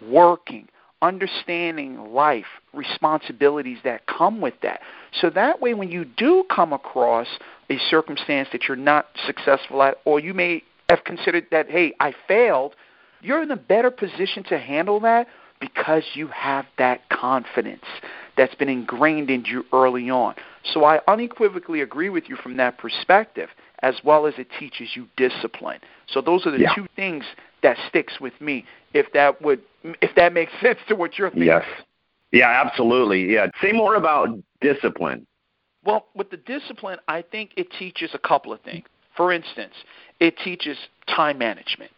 working, 0.07 0.67
understanding 1.01 2.13
life, 2.13 2.45
responsibilities 2.73 3.79
that 3.83 4.05
come 4.05 4.41
with 4.41 4.55
that. 4.61 4.81
So 5.19 5.29
that 5.31 5.61
way, 5.61 5.73
when 5.73 5.89
you 5.89 6.05
do 6.05 6.43
come 6.53 6.73
across 6.73 7.27
a 7.69 7.77
circumstance 7.89 8.49
that 8.51 8.67
you're 8.67 8.77
not 8.77 9.07
successful 9.25 9.81
at, 9.81 9.97
or 10.05 10.19
you 10.19 10.33
may 10.33 10.63
have 10.89 11.03
considered 11.03 11.47
that, 11.51 11.69
hey, 11.69 11.93
I 11.99 12.13
failed, 12.27 12.75
you're 13.21 13.41
in 13.41 13.49
a 13.51 13.57
better 13.57 13.89
position 13.89 14.43
to 14.49 14.59
handle 14.59 14.99
that 14.99 15.27
because 15.59 16.03
you 16.13 16.27
have 16.27 16.65
that 16.77 17.09
confidence 17.09 17.85
that's 18.37 18.55
been 18.55 18.69
ingrained 18.69 19.29
in 19.29 19.45
you 19.45 19.65
early 19.71 20.09
on. 20.09 20.35
So 20.73 20.83
I 20.83 20.99
unequivocally 21.07 21.81
agree 21.81 22.09
with 22.09 22.25
you 22.27 22.35
from 22.35 22.57
that 22.57 22.77
perspective, 22.77 23.49
as 23.85 24.01
well 24.03 24.25
as 24.25 24.33
it 24.39 24.47
teaches 24.59 24.89
you 24.95 25.07
discipline. 25.15 25.79
So 26.07 26.19
those 26.19 26.47
are 26.47 26.51
the 26.51 26.59
yeah. 26.59 26.73
two 26.73 26.87
things 26.95 27.23
that 27.61 27.77
sticks 27.87 28.19
with 28.19 28.33
me. 28.41 28.65
If 28.95 29.13
that 29.13 29.39
would, 29.43 29.61
if 30.01 30.15
that 30.15 30.33
makes 30.33 30.51
sense 30.61 30.79
to 30.87 30.95
what 30.95 31.19
you're 31.19 31.29
thinking. 31.29 31.47
Yes. 31.47 31.65
Yeah, 32.31 32.63
absolutely. 32.65 33.31
Yeah. 33.31 33.47
Say 33.61 33.71
more 33.71 33.93
about 33.93 34.29
discipline. 34.59 35.27
Well, 35.85 36.07
with 36.15 36.31
the 36.31 36.37
discipline, 36.37 36.97
I 37.07 37.21
think 37.21 37.51
it 37.57 37.67
teaches 37.77 38.09
a 38.15 38.17
couple 38.17 38.51
of 38.51 38.59
things. 38.61 38.85
For 39.15 39.31
instance, 39.31 39.73
it 40.19 40.35
teaches 40.43 40.77
time 41.07 41.37
management. 41.37 41.91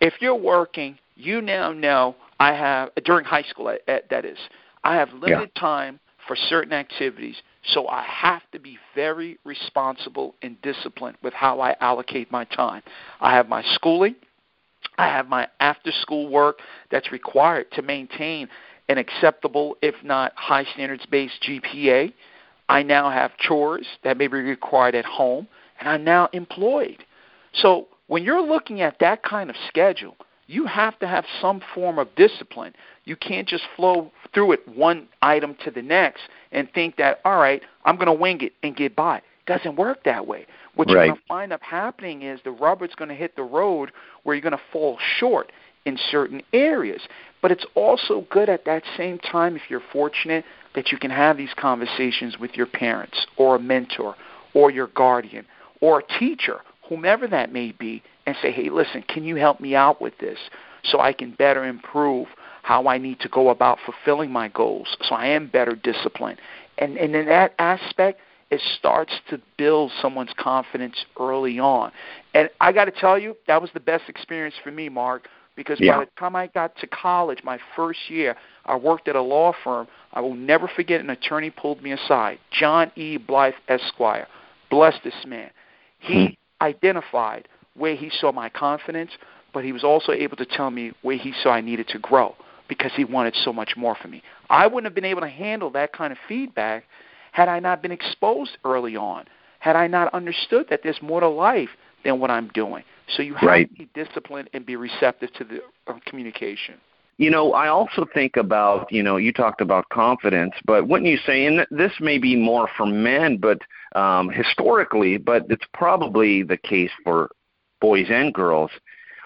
If 0.00 0.14
you're 0.20 0.34
working, 0.34 0.98
you 1.14 1.40
now 1.40 1.72
know 1.72 2.16
I 2.40 2.54
have 2.54 2.90
during 3.04 3.24
high 3.24 3.44
school 3.44 3.72
that 3.86 4.24
is, 4.24 4.38
I 4.82 4.96
have 4.96 5.10
limited 5.12 5.52
yeah. 5.54 5.60
time 5.60 6.00
for 6.26 6.34
certain 6.34 6.72
activities, 6.72 7.36
so 7.62 7.88
I 7.88 8.02
have 8.02 8.42
to 8.52 8.58
be 8.58 8.78
very 8.94 9.38
responsible 9.44 10.34
and 10.42 10.60
disciplined 10.62 11.18
with 11.22 11.34
how 11.34 11.60
I 11.60 11.76
allocate 11.80 12.30
my 12.30 12.44
time. 12.44 12.82
I 13.20 13.34
have 13.34 13.48
my 13.48 13.62
schooling, 13.74 14.16
I 14.96 15.06
have 15.06 15.28
my 15.28 15.48
after 15.60 15.92
school 15.92 16.28
work 16.28 16.60
that's 16.90 17.12
required 17.12 17.70
to 17.72 17.82
maintain 17.82 18.48
an 18.88 18.98
acceptable, 18.98 19.76
if 19.82 19.94
not 20.02 20.32
high 20.36 20.64
standards 20.74 21.04
based 21.06 21.42
GPA. 21.42 22.12
I 22.68 22.82
now 22.82 23.10
have 23.10 23.36
chores 23.36 23.86
that 24.04 24.16
may 24.16 24.26
be 24.26 24.38
required 24.38 24.94
at 24.94 25.04
home, 25.04 25.48
and 25.78 25.88
I'm 25.88 26.04
now 26.04 26.28
employed. 26.32 27.04
So 27.52 27.88
when 28.06 28.22
you're 28.22 28.42
looking 28.42 28.80
at 28.80 28.98
that 29.00 29.22
kind 29.22 29.50
of 29.50 29.56
schedule, 29.68 30.16
you 30.50 30.66
have 30.66 30.98
to 30.98 31.06
have 31.06 31.24
some 31.40 31.62
form 31.74 31.98
of 31.98 32.08
discipline. 32.16 32.74
You 33.04 33.14
can't 33.14 33.46
just 33.46 33.62
flow 33.76 34.10
through 34.34 34.52
it 34.52 34.66
one 34.66 35.06
item 35.22 35.56
to 35.64 35.70
the 35.70 35.80
next 35.80 36.22
and 36.50 36.68
think 36.74 36.96
that, 36.96 37.20
all 37.24 37.38
right, 37.38 37.62
I'm 37.84 37.94
going 37.94 38.08
to 38.08 38.12
wing 38.12 38.40
it 38.40 38.52
and 38.64 38.76
get 38.76 38.96
by. 38.96 39.18
It 39.18 39.22
doesn't 39.46 39.76
work 39.76 40.02
that 40.04 40.26
way. 40.26 40.46
What 40.74 40.88
right. 40.88 40.94
you're 40.94 41.06
going 41.06 41.16
to 41.16 41.22
find 41.28 41.52
up 41.52 41.62
happening 41.62 42.22
is 42.22 42.40
the 42.42 42.50
rubber's 42.50 42.94
going 42.96 43.10
to 43.10 43.14
hit 43.14 43.36
the 43.36 43.44
road 43.44 43.92
where 44.24 44.34
you're 44.34 44.42
going 44.42 44.52
to 44.52 44.62
fall 44.72 44.98
short 45.18 45.52
in 45.84 45.96
certain 46.10 46.42
areas. 46.52 47.02
But 47.42 47.52
it's 47.52 47.66
also 47.76 48.26
good 48.30 48.48
at 48.48 48.64
that 48.64 48.82
same 48.96 49.20
time, 49.20 49.54
if 49.54 49.62
you're 49.68 49.82
fortunate, 49.92 50.44
that 50.74 50.90
you 50.90 50.98
can 50.98 51.12
have 51.12 51.36
these 51.36 51.54
conversations 51.56 52.38
with 52.40 52.56
your 52.56 52.66
parents 52.66 53.24
or 53.36 53.54
a 53.54 53.60
mentor 53.60 54.16
or 54.52 54.72
your 54.72 54.88
guardian 54.88 55.46
or 55.80 56.00
a 56.00 56.18
teacher, 56.18 56.58
whomever 56.88 57.28
that 57.28 57.52
may 57.52 57.70
be, 57.70 58.02
and 58.30 58.38
say, 58.42 58.50
hey, 58.52 58.70
listen, 58.70 59.02
can 59.02 59.24
you 59.24 59.36
help 59.36 59.60
me 59.60 59.74
out 59.74 60.00
with 60.00 60.16
this 60.18 60.38
so 60.84 61.00
I 61.00 61.12
can 61.12 61.32
better 61.32 61.64
improve 61.64 62.28
how 62.62 62.86
I 62.88 62.98
need 62.98 63.20
to 63.20 63.28
go 63.28 63.50
about 63.50 63.78
fulfilling 63.84 64.30
my 64.30 64.48
goals. 64.48 64.96
So 65.02 65.14
I 65.14 65.26
am 65.26 65.48
better 65.48 65.74
disciplined. 65.74 66.38
And, 66.78 66.96
and 66.96 67.14
in 67.14 67.26
that 67.26 67.54
aspect, 67.58 68.20
it 68.50 68.60
starts 68.78 69.12
to 69.30 69.40
build 69.56 69.92
someone's 70.02 70.32
confidence 70.38 71.04
early 71.18 71.58
on. 71.58 71.92
And 72.34 72.50
I 72.60 72.72
got 72.72 72.86
to 72.86 72.90
tell 72.90 73.18
you, 73.18 73.36
that 73.46 73.60
was 73.60 73.70
the 73.74 73.80
best 73.80 74.04
experience 74.08 74.56
for 74.62 74.70
me, 74.70 74.88
Mark, 74.88 75.28
because 75.56 75.78
yeah. 75.80 75.98
by 75.98 76.04
the 76.04 76.10
time 76.18 76.34
I 76.34 76.48
got 76.48 76.76
to 76.78 76.86
college, 76.86 77.40
my 77.44 77.58
first 77.76 77.98
year, 78.08 78.36
I 78.66 78.76
worked 78.76 79.08
at 79.08 79.16
a 79.16 79.22
law 79.22 79.52
firm. 79.62 79.86
I 80.12 80.20
will 80.20 80.34
never 80.34 80.68
forget 80.68 81.00
an 81.00 81.10
attorney 81.10 81.50
pulled 81.50 81.82
me 81.82 81.92
aside, 81.92 82.38
John 82.50 82.90
E. 82.96 83.18
Blythe 83.18 83.54
Esquire. 83.68 84.26
Bless 84.70 84.94
this 85.04 85.14
man. 85.26 85.50
He 85.98 86.26
hmm. 86.26 86.64
identified 86.64 87.46
where 87.74 87.94
he 87.94 88.10
saw 88.10 88.32
my 88.32 88.48
confidence, 88.48 89.12
but 89.52 89.64
he 89.64 89.72
was 89.72 89.84
also 89.84 90.12
able 90.12 90.36
to 90.36 90.46
tell 90.46 90.70
me 90.70 90.92
where 91.02 91.16
he 91.16 91.32
saw 91.42 91.50
I 91.50 91.60
needed 91.60 91.88
to 91.88 91.98
grow 91.98 92.34
because 92.68 92.92
he 92.94 93.04
wanted 93.04 93.34
so 93.34 93.52
much 93.52 93.76
more 93.76 93.96
from 93.96 94.12
me. 94.12 94.22
I 94.48 94.66
wouldn't 94.66 94.84
have 94.84 94.94
been 94.94 95.04
able 95.04 95.22
to 95.22 95.28
handle 95.28 95.70
that 95.70 95.92
kind 95.92 96.12
of 96.12 96.18
feedback 96.28 96.84
had 97.32 97.48
I 97.48 97.60
not 97.60 97.82
been 97.82 97.92
exposed 97.92 98.58
early 98.64 98.96
on, 98.96 99.26
had 99.58 99.76
I 99.76 99.86
not 99.86 100.12
understood 100.14 100.66
that 100.70 100.80
there's 100.82 101.00
more 101.02 101.20
to 101.20 101.28
life 101.28 101.70
than 102.04 102.18
what 102.20 102.30
I'm 102.30 102.48
doing. 102.48 102.84
So 103.16 103.22
you 103.22 103.34
have 103.34 103.48
right. 103.48 103.68
to 103.68 103.74
be 103.74 103.88
disciplined 103.94 104.50
and 104.52 104.64
be 104.64 104.76
receptive 104.76 105.32
to 105.34 105.44
the 105.44 105.60
uh, 105.86 105.98
communication. 106.06 106.76
You 107.18 107.30
know, 107.30 107.52
I 107.52 107.68
also 107.68 108.06
think 108.14 108.36
about, 108.36 108.90
you 108.90 109.02
know, 109.02 109.18
you 109.18 109.30
talked 109.30 109.60
about 109.60 109.86
confidence, 109.90 110.54
but 110.64 110.88
wouldn't 110.88 111.10
you 111.10 111.18
say, 111.26 111.44
and 111.44 111.66
this 111.70 111.92
may 112.00 112.16
be 112.16 112.34
more 112.34 112.66
for 112.78 112.86
men, 112.86 113.36
but 113.36 113.58
um, 113.94 114.30
historically, 114.30 115.18
but 115.18 115.44
it's 115.50 115.66
probably 115.74 116.42
the 116.42 116.56
case 116.56 116.90
for 117.04 117.30
boys 117.80 118.06
and 118.10 118.32
girls. 118.32 118.70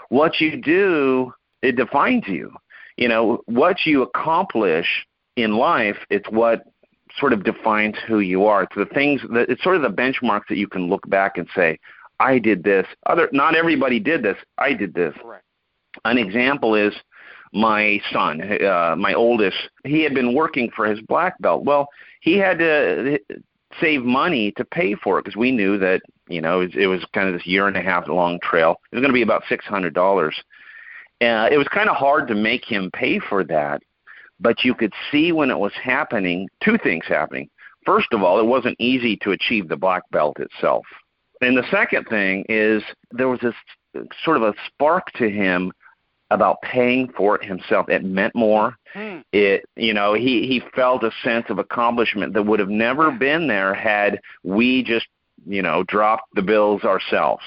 What 0.09 0.41
you 0.41 0.61
do, 0.61 1.33
it 1.63 1.77
defines 1.77 2.25
you. 2.27 2.53
You 2.97 3.09
know, 3.09 3.43
what 3.47 3.87
you 3.87 4.03
accomplish 4.03 4.87
in 5.37 5.57
life, 5.57 5.97
it's 6.11 6.29
what 6.31 6.65
sort 7.19 7.33
of 7.33 7.45
defines 7.45 7.97
who 8.07 8.21
you 8.21 8.47
are. 8.47 8.65
It's 8.65 8.77
the 8.77 8.87
things 8.87 9.21
that 9.33 9.49
it's 9.49 9.63
sort 9.63 9.77
of 9.77 9.83
the 9.83 9.89
benchmarks 9.89 10.47
that 10.49 10.57
you 10.57 10.69
can 10.69 10.89
look 10.89 11.09
back 11.09 11.39
and 11.39 11.49
say, 11.55 11.79
I 12.21 12.39
did 12.39 12.63
this. 12.63 12.87
Other 13.07 13.29
not 13.33 13.57
everybody 13.57 13.99
did 13.99 14.23
this. 14.23 14.37
I 14.59 14.73
did 14.73 14.95
this. 14.95 15.15
Correct. 15.21 15.45
An 16.05 16.19
example 16.19 16.75
is 16.75 16.95
my 17.53 18.01
son, 18.13 18.41
uh, 18.41 18.95
my 18.99 19.15
oldest. 19.15 19.57
He 19.85 20.03
had 20.03 20.15
been 20.15 20.35
working 20.35 20.71
for 20.75 20.87
his 20.87 21.01
black 21.03 21.41
belt. 21.41 21.65
Well, 21.65 21.89
he 22.21 22.37
had 22.37 22.59
to 22.59 23.19
save 23.81 24.05
money 24.05 24.53
to 24.53 24.65
pay 24.65 24.95
for 24.95 25.19
it 25.19 25.25
because 25.25 25.37
we 25.37 25.51
knew 25.51 25.79
that 25.79 26.03
you 26.29 26.41
know 26.41 26.61
it 26.61 26.67
was, 26.67 26.77
it 26.77 26.87
was 26.87 27.05
kind 27.13 27.29
of 27.29 27.35
this 27.35 27.47
year 27.47 27.69
and 27.69 27.77
a 27.77 27.83
half 27.83 28.09
long 28.09 28.39
trail. 28.41 28.77
It 28.93 28.97
was 28.97 29.03
going 29.03 29.11
to 29.11 29.15
be 29.15 29.23
about 29.23 29.45
six 29.49 29.65
hundred 29.65 29.95
dollars. 29.95 30.37
Uh, 31.21 31.49
it 31.51 31.59
was 31.59 31.69
kind 31.69 31.89
of 31.89 31.97
hard 31.97 32.29
to 32.29 32.35
make 32.35 32.65
him 32.65 32.91
pay 32.93 33.19
for 33.19 33.45
that 33.45 33.81
but 34.41 34.65
you 34.65 34.75
could 34.75 34.93
see 35.11 35.33
when 35.33 35.51
it 35.51 35.59
was 35.59 35.73
happening 35.83 36.49
two 36.63 36.79
things 36.79 37.05
happening. 37.07 37.49
First 37.87 38.09
of 38.13 38.23
all, 38.23 38.41
it 38.41 38.47
wasn't 38.47 38.77
easy 38.79 39.17
to 39.19 39.33
achieve 39.33 39.69
the 39.69 39.77
black 39.77 40.03
belt 40.11 40.39
itself. 40.41 40.85
And 41.41 41.57
the 41.57 41.69
second 41.71 42.05
thing 42.09 42.45
is 42.49 42.83
there 43.11 43.29
was 43.29 43.41
this 43.41 43.55
sort 44.25 44.37
of 44.37 44.43
a 44.43 44.55
spark 44.67 45.11
to 45.13 45.29
him 45.29 45.73
about 46.35 46.61
paying 46.63 47.09
for 47.17 47.37
it 47.37 47.45
himself. 47.45 47.89
It 47.89 48.05
meant 48.05 48.35
more. 48.35 48.77
Hmm. 48.93 49.19
It 49.33 49.65
you 49.77 49.95
know, 49.95 50.15
he 50.15 50.47
he 50.47 50.63
felt 50.75 51.03
a 51.05 51.11
sense 51.23 51.47
of 51.49 51.59
accomplishment 51.59 52.35
that 52.35 52.43
would 52.43 52.61
have 52.61 52.69
never 52.69 53.11
been 53.11 53.49
there 53.49 53.75
had 53.75 54.21
we 54.43 54.83
just, 54.83 55.07
you 55.47 55.63
know, 55.63 55.83
dropped 55.85 56.35
the 56.35 56.43
bills 56.43 56.83
ourselves. 56.85 57.43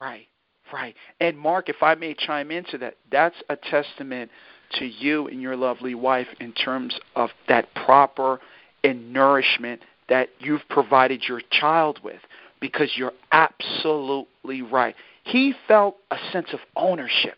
Right. 0.00 0.26
Right. 0.72 0.94
And 1.20 1.38
Mark, 1.38 1.68
if 1.68 1.82
I 1.82 1.94
may 1.94 2.14
chime 2.14 2.50
into 2.50 2.78
that, 2.78 2.94
that's 3.10 3.36
a 3.50 3.56
testament 3.56 4.30
to 4.78 4.86
you 4.86 5.28
and 5.28 5.40
your 5.40 5.54
lovely 5.54 5.94
wife 5.94 6.28
in 6.40 6.52
terms 6.52 6.98
of 7.14 7.30
that 7.48 7.68
proper 7.74 8.40
and 8.82 9.12
nourishment 9.12 9.82
that 10.08 10.30
you've 10.38 10.66
provided 10.70 11.22
your 11.28 11.42
child 11.50 12.00
with 12.02 12.20
because 12.60 12.90
you're 12.96 13.12
absolutely 13.32 14.62
right. 14.62 14.94
He 15.24 15.54
felt 15.68 15.96
a 16.10 16.16
sense 16.32 16.48
of 16.52 16.60
ownership. 16.76 17.36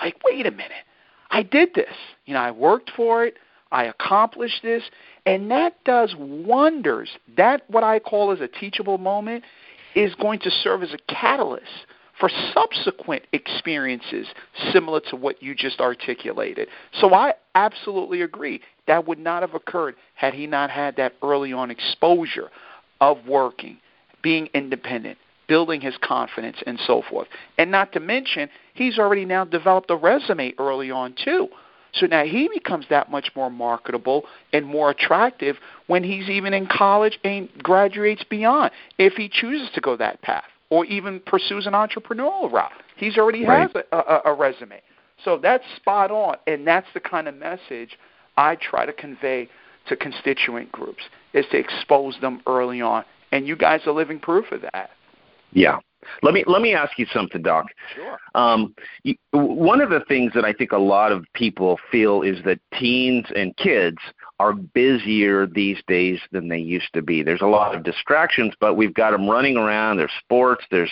Like, 0.00 0.16
wait 0.24 0.46
a 0.46 0.50
minute, 0.50 0.84
I 1.30 1.42
did 1.42 1.74
this. 1.74 1.94
You 2.26 2.34
know, 2.34 2.40
I 2.40 2.50
worked 2.50 2.90
for 2.96 3.24
it, 3.24 3.34
I 3.72 3.84
accomplished 3.84 4.62
this, 4.62 4.82
and 5.26 5.50
that 5.50 5.82
does 5.84 6.14
wonders. 6.18 7.10
That, 7.36 7.62
what 7.68 7.84
I 7.84 7.98
call 7.98 8.32
as 8.32 8.40
a 8.40 8.48
teachable 8.48 8.98
moment, 8.98 9.44
is 9.94 10.14
going 10.14 10.40
to 10.40 10.50
serve 10.50 10.82
as 10.82 10.92
a 10.92 10.98
catalyst 11.12 11.86
for 12.18 12.30
subsequent 12.52 13.24
experiences 13.32 14.26
similar 14.72 15.00
to 15.00 15.16
what 15.16 15.42
you 15.42 15.54
just 15.54 15.80
articulated. 15.80 16.68
So 16.92 17.14
I 17.14 17.32
absolutely 17.54 18.22
agree. 18.22 18.60
That 18.86 19.08
would 19.08 19.18
not 19.18 19.42
have 19.42 19.54
occurred 19.54 19.96
had 20.14 20.34
he 20.34 20.46
not 20.46 20.70
had 20.70 20.96
that 20.96 21.14
early 21.22 21.52
on 21.52 21.70
exposure 21.70 22.50
of 23.00 23.26
working, 23.26 23.78
being 24.22 24.48
independent, 24.52 25.16
building 25.50 25.80
his 25.80 25.96
confidence, 26.00 26.58
and 26.64 26.78
so 26.86 27.02
forth. 27.10 27.26
And 27.58 27.72
not 27.72 27.92
to 27.94 28.00
mention, 28.00 28.48
he's 28.72 29.00
already 29.00 29.24
now 29.24 29.44
developed 29.44 29.90
a 29.90 29.96
resume 29.96 30.54
early 30.60 30.92
on, 30.92 31.16
too. 31.24 31.48
So 31.92 32.06
now 32.06 32.22
he 32.22 32.48
becomes 32.54 32.86
that 32.88 33.10
much 33.10 33.32
more 33.34 33.50
marketable 33.50 34.26
and 34.52 34.64
more 34.64 34.90
attractive 34.90 35.56
when 35.88 36.04
he's 36.04 36.28
even 36.28 36.54
in 36.54 36.68
college 36.68 37.18
and 37.24 37.48
graduates 37.64 38.22
beyond, 38.22 38.70
if 38.96 39.14
he 39.14 39.28
chooses 39.28 39.70
to 39.74 39.80
go 39.80 39.96
that 39.96 40.22
path 40.22 40.44
or 40.68 40.84
even 40.84 41.18
pursues 41.26 41.66
an 41.66 41.72
entrepreneurial 41.72 42.48
route. 42.52 42.70
He's 42.96 43.18
already 43.18 43.44
right. 43.44 43.68
has 43.74 43.84
a, 43.90 43.96
a, 43.96 44.20
a 44.26 44.34
resume. 44.34 44.80
So 45.24 45.36
that's 45.36 45.64
spot 45.74 46.12
on, 46.12 46.36
and 46.46 46.64
that's 46.64 46.86
the 46.94 47.00
kind 47.00 47.26
of 47.26 47.34
message 47.34 47.98
I 48.36 48.54
try 48.54 48.86
to 48.86 48.92
convey 48.92 49.48
to 49.88 49.96
constituent 49.96 50.70
groups 50.70 51.02
is 51.34 51.44
to 51.50 51.58
expose 51.58 52.16
them 52.20 52.40
early 52.46 52.80
on. 52.80 53.04
And 53.32 53.48
you 53.48 53.56
guys 53.56 53.80
are 53.86 53.92
living 53.92 54.20
proof 54.20 54.52
of 54.52 54.62
that. 54.62 54.90
Yeah. 55.52 55.78
Let 56.22 56.34
me 56.34 56.44
let 56.46 56.62
me 56.62 56.74
ask 56.74 56.98
you 56.98 57.06
something, 57.12 57.42
Doc. 57.42 57.66
Sure. 57.94 58.18
Um, 58.34 58.74
you, 59.02 59.14
one 59.32 59.80
of 59.80 59.90
the 59.90 60.00
things 60.08 60.32
that 60.34 60.44
I 60.44 60.52
think 60.52 60.72
a 60.72 60.78
lot 60.78 61.12
of 61.12 61.24
people 61.34 61.78
feel 61.90 62.22
is 62.22 62.42
that 62.44 62.58
teens 62.78 63.26
and 63.36 63.56
kids 63.56 63.98
are 64.40 64.54
busier 64.54 65.46
these 65.46 65.76
days 65.86 66.18
than 66.32 66.48
they 66.48 66.58
used 66.58 66.90
to 66.94 67.02
be. 67.02 67.22
There's 67.22 67.42
a 67.42 67.46
lot 67.46 67.74
of 67.74 67.82
distractions, 67.82 68.54
but 68.58 68.74
we've 68.74 68.94
got 68.94 69.10
them 69.10 69.28
running 69.28 69.58
around. 69.58 69.98
There's 69.98 70.10
sports. 70.18 70.64
There's 70.70 70.90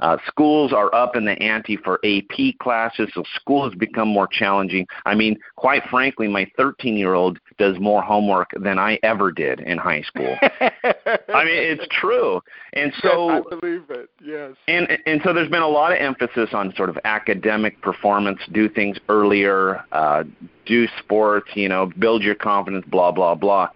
uh, 0.00 0.18
schools 0.26 0.74
are 0.74 0.94
up 0.94 1.16
in 1.16 1.24
the 1.24 1.40
ante 1.42 1.78
for 1.78 1.98
AP 2.04 2.58
classes, 2.58 3.08
so 3.14 3.22
school 3.34 3.64
has 3.64 3.74
become 3.78 4.08
more 4.08 4.26
challenging. 4.26 4.86
I 5.06 5.14
mean, 5.14 5.38
quite 5.56 5.82
frankly, 5.90 6.28
my 6.28 6.46
13 6.58 6.98
year 6.98 7.14
old 7.14 7.38
does 7.56 7.78
more 7.80 8.02
homework 8.02 8.50
than 8.60 8.78
I 8.78 8.98
ever 9.02 9.32
did 9.32 9.60
in 9.60 9.78
high 9.78 10.02
school. 10.02 10.36
I 10.60 11.44
mean, 11.44 11.56
it's 11.56 11.86
true. 11.90 12.42
And 12.74 12.92
so 13.00 13.30
I 13.30 13.40
believe 13.48 13.84
it. 13.88 14.10
Yes. 14.22 14.52
And 14.68 14.98
and 15.06 15.22
so 15.24 15.32
there's 15.32 15.50
been 15.50 15.62
a 15.62 15.68
lot 15.68 15.92
of 15.92 15.98
emphasis 15.98 16.50
on 16.52 16.74
sort 16.76 16.90
of 16.90 16.98
academic 17.04 17.80
performance, 17.80 18.40
do 18.52 18.68
things 18.68 18.98
earlier, 19.08 19.84
uh, 19.92 20.24
do 20.70 20.86
sports, 21.00 21.50
you 21.54 21.68
know, 21.68 21.86
build 21.98 22.22
your 22.22 22.36
confidence, 22.36 22.86
blah, 22.86 23.10
blah, 23.10 23.34
blah. 23.34 23.68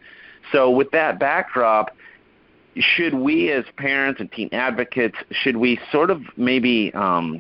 So 0.53 0.71
with 0.71 0.93
that 0.93 1.19
backdrop, 1.19 1.95
should 2.77 3.15
we 3.15 3.51
as 3.51 3.65
parents 3.77 4.21
and 4.21 4.31
teen 4.31 4.49
advocates, 4.53 5.17
should 5.31 5.57
we 5.57 5.79
sort 5.91 6.11
of 6.11 6.23
maybe 6.37 6.95
um, 6.95 7.39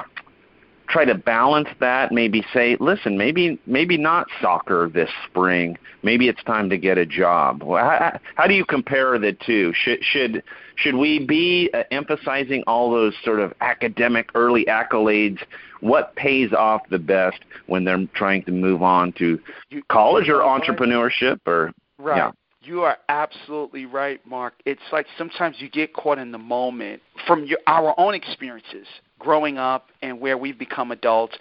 try 0.88 1.04
to 1.04 1.14
balance 1.14 1.68
that, 1.80 2.12
maybe 2.12 2.44
say, 2.52 2.76
listen, 2.80 3.16
maybe 3.16 3.58
maybe 3.66 3.96
not 3.96 4.26
soccer 4.40 4.88
this 4.88 5.10
spring. 5.28 5.78
Maybe 6.02 6.28
it's 6.28 6.42
time 6.44 6.68
to 6.70 6.78
get 6.78 6.98
a 6.98 7.06
job. 7.06 7.62
How, 7.62 8.18
how 8.34 8.46
do 8.46 8.54
you 8.54 8.64
compare 8.64 9.18
the 9.18 9.32
two? 9.32 9.72
Should 9.74 10.04
should 10.04 10.42
should 10.76 10.96
we 10.96 11.24
be 11.24 11.70
uh, 11.72 11.84
emphasizing 11.90 12.62
all 12.66 12.90
those 12.90 13.14
sort 13.24 13.40
of 13.40 13.54
academic 13.60 14.30
early 14.34 14.64
accolades? 14.66 15.38
What 15.80 16.14
pays 16.16 16.52
off 16.52 16.82
the 16.90 16.98
best 16.98 17.38
when 17.66 17.84
they're 17.84 18.06
trying 18.14 18.44
to 18.44 18.52
move 18.52 18.82
on 18.82 19.12
to 19.14 19.40
college 19.88 20.28
or 20.28 20.40
entrepreneurship 20.40 21.38
or 21.46 21.72
right. 21.98 22.16
Yeah. 22.16 22.30
You 22.64 22.83
are 22.83 22.96
absolutely 23.11 23.85
right, 23.85 24.24
Mark. 24.27 24.55
It's 24.64 24.81
like 24.90 25.07
sometimes 25.18 25.57
you 25.59 25.68
get 25.68 25.92
caught 25.92 26.18
in 26.18 26.33
the 26.33 26.38
moment 26.38 27.03
from 27.27 27.44
your, 27.44 27.59
our 27.66 27.94
own 27.98 28.14
experiences 28.14 28.87
growing 29.18 29.59
up 29.59 29.88
and 30.00 30.18
where 30.18 30.38
we've 30.38 30.59
become 30.59 30.90
adults. 30.90 31.37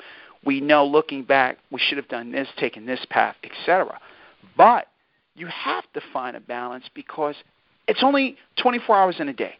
We 0.45 0.59
know 0.59 0.85
looking 0.85 1.23
back, 1.23 1.59
we 1.71 1.79
should 1.79 1.97
have 1.97 2.09
done 2.09 2.33
this, 2.33 2.49
taken 2.57 2.85
this 2.85 3.05
path, 3.09 3.37
etc. 3.43 3.99
But 4.57 4.87
you 5.35 5.47
have 5.47 5.85
to 5.93 6.01
find 6.11 6.35
a 6.35 6.41
balance 6.41 6.85
because 6.93 7.35
it's 7.87 8.03
only 8.03 8.37
24 8.61 8.95
hours 8.95 9.15
in 9.19 9.29
a 9.29 9.33
day. 9.33 9.55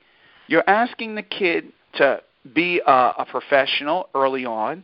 You're 0.48 0.70
asking 0.70 1.16
the 1.16 1.24
kid 1.24 1.72
to 1.96 2.22
be 2.54 2.82
a, 2.86 2.92
a 3.20 3.26
professional 3.30 4.10
early 4.14 4.46
on. 4.46 4.84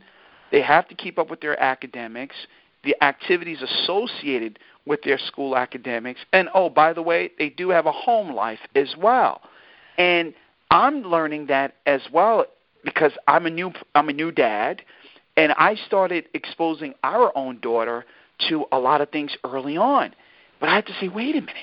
They 0.50 0.62
have 0.62 0.88
to 0.88 0.94
keep 0.94 1.18
up 1.18 1.28
with 1.28 1.40
their 1.40 1.60
academics, 1.62 2.34
the 2.84 2.96
activities 3.02 3.62
associated 3.62 4.58
with 4.86 5.02
their 5.02 5.18
school 5.18 5.56
academics. 5.56 6.20
And 6.32 6.48
oh, 6.54 6.70
by 6.70 6.92
the 6.92 7.02
way, 7.02 7.30
they 7.38 7.50
do 7.50 7.70
have 7.70 7.86
a 7.86 7.92
home 7.92 8.32
life 8.34 8.60
as 8.74 8.94
well. 8.96 9.42
And 9.98 10.34
I'm 10.70 11.02
learning 11.02 11.46
that 11.46 11.74
as 11.86 12.00
well 12.12 12.46
because 12.84 13.12
I'm 13.26 13.46
a 13.46 13.50
new 13.50 13.72
I'm 13.94 14.08
a 14.08 14.12
new 14.12 14.32
dad 14.32 14.82
and 15.36 15.52
I 15.52 15.74
started 15.74 16.28
exposing 16.34 16.94
our 17.04 17.36
own 17.36 17.60
daughter 17.60 18.04
to 18.48 18.64
a 18.72 18.78
lot 18.78 19.00
of 19.00 19.10
things 19.10 19.36
early 19.44 19.76
on. 19.76 20.14
But 20.60 20.68
I 20.68 20.74
had 20.74 20.86
to 20.86 20.94
say, 21.00 21.08
wait 21.08 21.36
a 21.36 21.40
minute. 21.40 21.54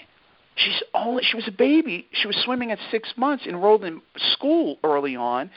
She's 0.55 0.81
only 0.93 1.23
she 1.23 1.35
was 1.35 1.47
a 1.47 1.51
baby. 1.51 2.07
She 2.11 2.27
was 2.27 2.35
swimming 2.43 2.71
at 2.71 2.79
six 2.89 3.13
months, 3.15 3.45
enrolled 3.45 3.83
in 3.83 4.01
school 4.33 4.77
early 4.83 5.15
on, 5.15 5.51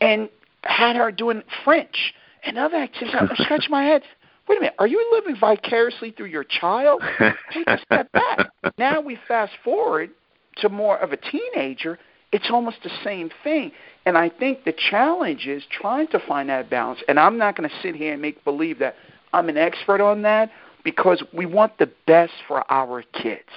and 0.00 0.28
had 0.64 0.96
her 0.96 1.10
doing 1.10 1.42
French 1.64 2.14
and 2.44 2.58
other 2.58 2.76
activities. 2.76 3.14
I'm 3.18 3.30
scratching 3.36 3.70
my 3.70 3.84
head. 3.84 4.02
Wait 4.48 4.58
a 4.58 4.60
minute, 4.60 4.74
are 4.78 4.86
you 4.86 5.08
living 5.12 5.36
vicariously 5.38 6.10
through 6.10 6.26
your 6.26 6.44
child? 6.44 7.02
Take 7.52 7.66
a 7.66 7.78
step 7.78 8.10
back. 8.12 8.50
Now 8.76 9.00
we 9.00 9.18
fast 9.28 9.52
forward 9.64 10.10
to 10.56 10.68
more 10.68 10.98
of 10.98 11.12
a 11.12 11.16
teenager. 11.16 11.98
It's 12.32 12.50
almost 12.50 12.78
the 12.82 12.90
same 13.04 13.30
thing. 13.44 13.72
And 14.04 14.18
I 14.18 14.28
think 14.28 14.64
the 14.64 14.72
challenge 14.90 15.46
is 15.46 15.62
trying 15.70 16.08
to 16.08 16.18
find 16.26 16.48
that 16.48 16.70
balance. 16.70 17.00
And 17.08 17.20
I'm 17.20 17.38
not 17.38 17.56
going 17.56 17.68
to 17.68 17.76
sit 17.82 17.94
here 17.94 18.12
and 18.12 18.20
make 18.20 18.42
believe 18.44 18.78
that 18.80 18.96
I'm 19.32 19.48
an 19.48 19.56
expert 19.56 20.00
on 20.00 20.22
that 20.22 20.50
because 20.84 21.22
we 21.32 21.46
want 21.46 21.78
the 21.78 21.90
best 22.06 22.32
for 22.48 22.70
our 22.70 23.02
kids. 23.02 23.48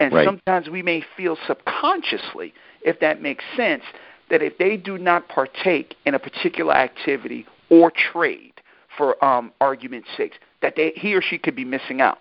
And 0.00 0.12
right. 0.12 0.26
sometimes 0.26 0.68
we 0.68 0.82
may 0.82 1.02
feel 1.16 1.36
subconsciously, 1.46 2.52
if 2.82 3.00
that 3.00 3.22
makes 3.22 3.44
sense, 3.56 3.82
that 4.30 4.42
if 4.42 4.58
they 4.58 4.76
do 4.76 4.98
not 4.98 5.28
partake 5.28 5.94
in 6.04 6.14
a 6.14 6.18
particular 6.18 6.74
activity 6.74 7.46
or 7.70 7.92
trade, 8.12 8.55
for 8.96 9.22
um, 9.24 9.52
argument's 9.60 10.08
sake, 10.16 10.32
that 10.62 10.74
they, 10.76 10.92
he 10.96 11.14
or 11.14 11.22
she 11.22 11.38
could 11.38 11.56
be 11.56 11.64
missing 11.64 12.00
out, 12.00 12.18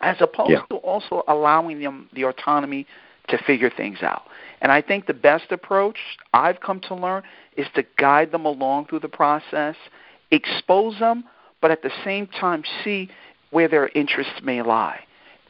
as 0.00 0.16
opposed 0.20 0.50
yeah. 0.50 0.62
to 0.70 0.76
also 0.76 1.22
allowing 1.28 1.80
them 1.80 2.08
the 2.14 2.24
autonomy 2.24 2.86
to 3.28 3.38
figure 3.38 3.70
things 3.70 3.98
out. 4.02 4.22
And 4.60 4.70
I 4.70 4.82
think 4.82 5.06
the 5.06 5.14
best 5.14 5.50
approach 5.50 5.98
I've 6.32 6.60
come 6.60 6.80
to 6.80 6.94
learn 6.94 7.22
is 7.56 7.66
to 7.74 7.84
guide 7.98 8.32
them 8.32 8.44
along 8.44 8.86
through 8.86 9.00
the 9.00 9.08
process, 9.08 9.76
expose 10.30 10.98
them, 10.98 11.24
but 11.60 11.70
at 11.70 11.82
the 11.82 11.90
same 12.04 12.26
time 12.26 12.64
see 12.82 13.08
where 13.50 13.68
their 13.68 13.88
interests 13.88 14.40
may 14.42 14.62
lie 14.62 15.00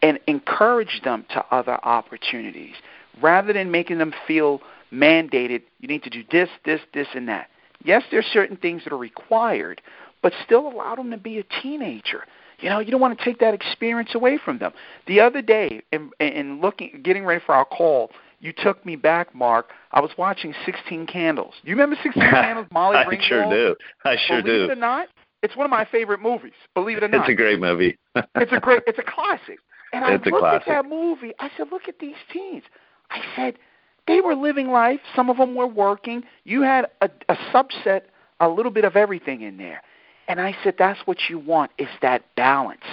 and 0.03 0.21
encourage 0.27 1.01
them 1.03 1.25
to 1.31 1.45
other 1.51 1.79
opportunities 1.85 2.75
rather 3.23 3.53
than 3.53 3.71
making 3.71 3.99
them 3.99 4.13
feel 4.27 4.61
mandated 4.93 5.63
you 5.81 5.89
need 5.89 6.03
to 6.03 6.11
do 6.11 6.23
this, 6.31 6.49
this, 6.65 6.81
this, 6.93 7.09
and 7.15 7.29
that. 7.29 7.49
Yes, 7.85 8.03
there's 8.11 8.27
certain 8.27 8.57
things 8.57 8.85
that 8.85 8.93
are 8.93 8.99
required, 8.99 9.81
but 10.25 10.33
still 10.43 10.67
allow 10.67 10.95
them 10.97 11.11
to 11.11 11.19
be 11.19 11.39
a 11.39 11.45
teenager. 11.63 12.25
You 12.59 12.71
know, 12.71 12.79
you 12.81 12.91
don't 12.91 13.01
want 13.01 13.17
to 13.19 13.23
take 13.25 13.39
that 13.41 13.53
experience 13.53 14.15
away 14.15 14.39
from 14.43 14.59
them. 14.59 14.73
The 15.07 15.21
other 15.21 15.43
day, 15.43 15.83
in, 15.93 16.11
in 16.19 16.63
looking, 16.63 17.03
getting 17.05 17.27
ready 17.27 17.43
for 17.45 17.55
our 17.55 17.67
call, 17.67 18.11
you 18.41 18.55
took 18.57 18.85
me 18.87 18.97
back, 18.97 19.35
Mark. 19.35 19.69
I 19.93 20.01
was 20.01 20.13
watching 20.17 20.55
16 20.65 21.07
Candles. 21.07 21.53
Do 21.63 21.69
you 21.69 21.77
remember 21.77 21.97
16 22.03 22.23
Candles? 22.31 22.67
Molly 22.73 22.97
I 22.97 23.05
Ringwald? 23.05 23.23
sure 23.23 23.51
do. 23.51 23.77
I 24.07 24.17
sure 24.27 24.41
do. 24.41 24.47
Believe 24.49 24.71
it 24.71 24.73
or 24.73 24.77
not, 24.77 25.09
it's 25.43 25.55
one 25.57 25.67
of 25.67 25.71
my 25.71 25.85
favorite 25.85 26.23
movies. 26.23 26.53
Believe 26.73 26.97
it 26.97 27.05
or 27.05 27.09
not, 27.09 27.21
It's 27.29 27.33
a 27.33 27.35
great 27.37 27.61
movie. 27.61 27.99
it's 28.17 28.53
a 28.53 28.61
great, 28.61 28.81
it's 28.87 28.99
a 28.99 29.03
classic. 29.03 29.59
And 29.93 30.07
I 30.07 30.15
It's 30.15 30.27
a 30.27 30.31
looked 30.31 30.41
classic. 30.41 30.69
at 30.69 30.83
that 30.85 30.89
movie. 30.89 31.33
I 31.39 31.51
said, 31.59 31.67
look 31.71 31.87
at 31.87 31.99
these 31.99 32.17
teens. 32.33 32.63
I 33.11 33.21
said, 33.37 33.59
they 34.07 34.23
were 34.23 34.35
living 34.35 34.69
life. 34.71 35.01
Some 35.15 35.29
of 35.29 35.37
them 35.37 35.55
were 35.55 35.67
working. 35.67 36.23
You 36.45 36.63
had 36.63 36.87
a, 37.03 37.11
a 37.29 37.37
subset, 37.53 38.03
a 38.41 38.49
little 38.49 38.73
bit 38.73 38.85
of 38.87 38.97
everything 38.97 39.43
in 39.43 39.59
there. 39.59 39.83
And 40.29 40.41
I 40.41 40.57
said, 40.63 40.75
that's 40.79 41.01
what 41.07 41.19
you 41.29 41.39
want 41.39 41.71
is 41.79 41.89
that 42.03 42.25
balance 42.37 42.85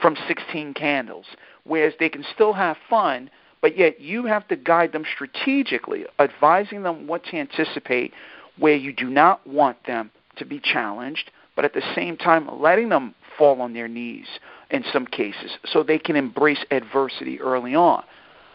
from 0.00 0.16
16 0.26 0.74
Candles, 0.74 1.26
whereas 1.64 1.92
they 1.98 2.08
can 2.08 2.24
still 2.34 2.52
have 2.52 2.76
fun, 2.88 3.30
but 3.60 3.76
yet 3.76 4.00
you 4.00 4.24
have 4.26 4.46
to 4.48 4.56
guide 4.56 4.92
them 4.92 5.04
strategically, 5.14 6.06
advising 6.18 6.82
them 6.82 7.06
what 7.06 7.24
to 7.24 7.36
anticipate, 7.36 8.12
where 8.58 8.76
you 8.76 8.92
do 8.92 9.10
not 9.10 9.46
want 9.46 9.76
them 9.86 10.10
to 10.36 10.44
be 10.44 10.60
challenged, 10.60 11.30
but 11.56 11.64
at 11.64 11.74
the 11.74 11.82
same 11.94 12.16
time 12.16 12.48
letting 12.60 12.88
them 12.88 13.14
fall 13.36 13.60
on 13.60 13.72
their 13.72 13.88
knees 13.88 14.26
in 14.70 14.84
some 14.92 15.06
cases 15.06 15.56
so 15.66 15.82
they 15.82 15.98
can 15.98 16.16
embrace 16.16 16.64
adversity 16.70 17.40
early 17.40 17.74
on, 17.74 18.02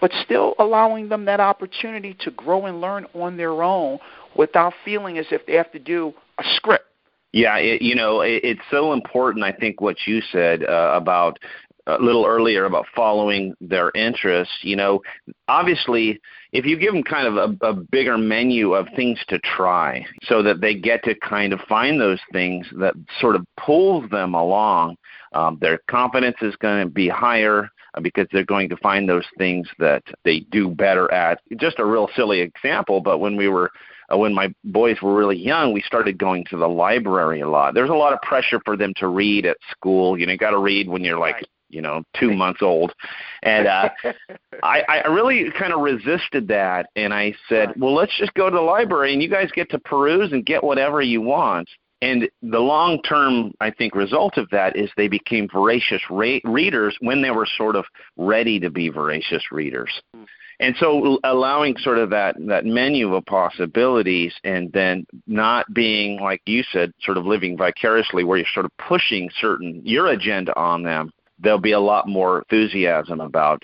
but 0.02 0.12
still 0.24 0.56
allowing 0.60 1.10
them 1.10 1.26
that 1.26 1.40
opportunity 1.40 2.16
to 2.20 2.32
grow 2.32 2.66
and 2.66 2.82
learn 2.82 3.06
on 3.14 3.38
their 3.38 3.64
own 3.64 4.00
without 4.36 4.74
feeling 4.84 5.18
as 5.18 5.26
if 5.32 5.46
they 5.46 5.54
have 5.54 5.72
to 5.72 5.80
do 5.80 6.14
a 6.40 6.44
script. 6.56 6.86
Yeah, 7.34 7.58
it, 7.58 7.82
you 7.82 7.96
know, 7.96 8.22
it, 8.22 8.42
it's 8.44 8.62
so 8.72 8.94
important. 8.94 9.44
I 9.44 9.52
think 9.52 9.82
what 9.82 9.98
you 10.06 10.22
said 10.32 10.64
uh, 10.64 10.92
about 10.94 11.40
a 11.88 11.98
little 11.98 12.26
earlier 12.26 12.66
about 12.66 12.86
following 12.96 13.54
their 13.60 13.92
interests. 13.96 14.54
You 14.62 14.76
know, 14.76 15.02
obviously, 15.48 16.22
if 16.54 16.66
you 16.66 16.78
give 16.78 16.94
them 16.94 17.04
kind 17.04 17.28
of 17.28 17.36
a, 17.36 17.66
a 17.66 17.74
bigger 17.74 18.18
menu 18.18 18.74
of 18.74 18.88
things 18.96 19.20
to 19.28 19.40
try, 19.40 20.06
so 20.24 20.42
that 20.44 20.62
they 20.62 20.76
get 20.76 21.04
to 21.04 21.16
kind 21.16 21.52
of 21.52 21.60
find 21.62 22.00
those 22.00 22.22
things 22.32 22.68
that 22.80 22.94
sort 23.20 23.36
of 23.36 23.46
pulls 23.58 24.10
them 24.12 24.34
along, 24.34 24.96
um, 25.34 25.58
their 25.60 25.80
confidence 25.90 26.38
is 26.42 26.56
going 26.58 26.86
to 26.86 26.90
be 26.90 27.10
higher 27.10 27.70
uh, 27.96 28.00
because 28.00 28.28
they're 28.32 28.46
going 28.46 28.70
to 28.70 28.78
find 28.78 29.10
those 29.10 29.26
things 29.38 29.68
that 29.80 30.04
they 30.24 30.42
do 30.52 30.70
better 30.70 31.12
at. 31.12 31.42
Just 31.58 31.80
a 31.80 31.86
real 31.86 32.10
silly 32.16 32.40
example, 32.40 33.02
but 33.02 33.18
when 33.18 33.36
we 33.36 33.48
were 33.48 33.72
uh, 34.14 34.18
when 34.18 34.34
my 34.34 34.54
boys 34.64 35.02
were 35.02 35.16
really 35.16 35.38
young, 35.38 35.74
we 35.74 35.82
started 35.82 36.18
going 36.18 36.46
to 36.50 36.58
the 36.58 36.68
library 36.68 37.42
a 37.42 37.50
lot. 37.50 37.74
There's 37.74 37.90
a 37.90 37.94
lot 37.94 38.14
of 38.14 38.22
pressure 38.22 38.62
for 38.66 38.78
them 38.78 38.94
to 38.98 39.08
read 39.08 39.46
at 39.46 39.58
school. 39.72 40.18
You 40.18 40.26
know, 40.26 40.34
you 40.34 40.38
got 40.38 40.52
to 40.52 40.60
read 40.60 40.88
when 40.88 41.04
you're 41.04 41.20
like, 41.20 41.46
you 41.70 41.82
know, 41.82 42.04
two 42.20 42.34
months 42.34 42.62
old. 42.62 42.94
And 43.42 43.68
uh, 43.68 43.90
I, 44.64 44.82
I 44.88 45.08
really 45.08 45.52
kind 45.58 45.74
of 45.74 45.82
resisted 45.82 46.48
that, 46.50 46.90
and 46.96 47.14
I 47.14 47.36
said, 47.50 47.74
well, 47.78 47.94
let's 47.94 48.16
just 48.18 48.34
go 48.36 48.50
to 48.50 48.56
the 48.56 48.62
library, 48.62 49.14
and 49.14 49.22
you 49.22 49.30
guys 49.30 49.50
get 49.54 49.70
to 49.72 49.80
peruse 49.80 50.32
and 50.32 50.46
get 50.46 50.64
whatever 50.64 51.02
you 51.02 51.22
want. 51.22 51.68
And 52.04 52.30
the 52.42 52.60
long 52.60 53.02
term, 53.04 53.54
I 53.62 53.72
think, 53.72 53.96
result 53.96 54.38
of 54.38 54.50
that 54.50 54.76
is 54.76 54.92
they 54.98 55.08
became 55.08 55.48
voracious 55.48 56.02
ra- 56.10 56.40
readers 56.44 56.98
when 57.00 57.22
they 57.22 57.32
were 57.32 57.48
sort 57.58 57.78
of 57.78 57.86
ready 58.18 58.60
to 58.60 58.70
be 58.70 58.90
voracious 58.90 59.44
readers. 59.52 59.90
Hmm. 60.14 60.24
And 60.60 60.76
so 60.80 61.20
allowing 61.24 61.76
sort 61.78 61.98
of 61.98 62.10
that, 62.12 62.36
that 62.48 62.66
menu 62.66 63.16
of 63.16 63.26
possibilities 63.26 64.34
and 64.44 64.72
then 64.72 65.06
not 65.28 65.66
being, 65.74 66.20
like 66.20 66.42
you 66.46 66.64
said, 66.72 66.94
sort 67.02 67.18
of 67.18 67.26
living 67.26 67.58
vicariously 67.58 68.24
where 68.24 68.38
you're 68.38 68.48
sort 68.54 68.66
of 68.66 68.72
pushing 68.78 69.30
certain, 69.40 69.82
your 69.84 70.08
agenda 70.08 70.58
on 70.58 70.84
them, 70.84 71.12
there'll 71.40 71.60
be 71.60 71.72
a 71.72 71.80
lot 71.80 72.08
more 72.08 72.40
enthusiasm 72.40 73.20
about 73.20 73.64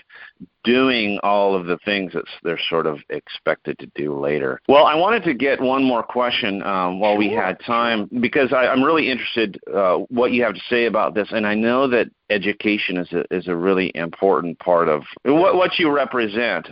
doing 0.64 1.18
all 1.22 1.54
of 1.54 1.66
the 1.66 1.78
things 1.84 2.12
that 2.12 2.24
they're 2.42 2.60
sort 2.68 2.86
of 2.86 2.98
expected 3.08 3.78
to 3.78 3.86
do 3.94 4.18
later. 4.18 4.60
Well, 4.68 4.84
I 4.84 4.94
wanted 4.94 5.24
to 5.24 5.34
get 5.34 5.60
one 5.60 5.82
more 5.82 6.02
question 6.02 6.62
um, 6.62 7.00
while 7.00 7.16
we 7.16 7.32
had 7.32 7.58
time 7.64 8.08
because 8.20 8.52
I, 8.52 8.66
I'm 8.66 8.82
really 8.82 9.10
interested 9.10 9.58
uh, 9.74 9.98
what 10.08 10.32
you 10.32 10.42
have 10.42 10.54
to 10.54 10.60
say 10.68 10.86
about 10.86 11.14
this, 11.14 11.28
and 11.30 11.46
I 11.46 11.54
know 11.54 11.88
that 11.88 12.10
education 12.28 12.98
is 12.98 13.10
a, 13.12 13.24
is 13.34 13.48
a 13.48 13.56
really 13.56 13.90
important 13.94 14.58
part 14.58 14.88
of 14.88 15.02
what, 15.24 15.56
what 15.56 15.78
you 15.78 15.90
represent. 15.90 16.68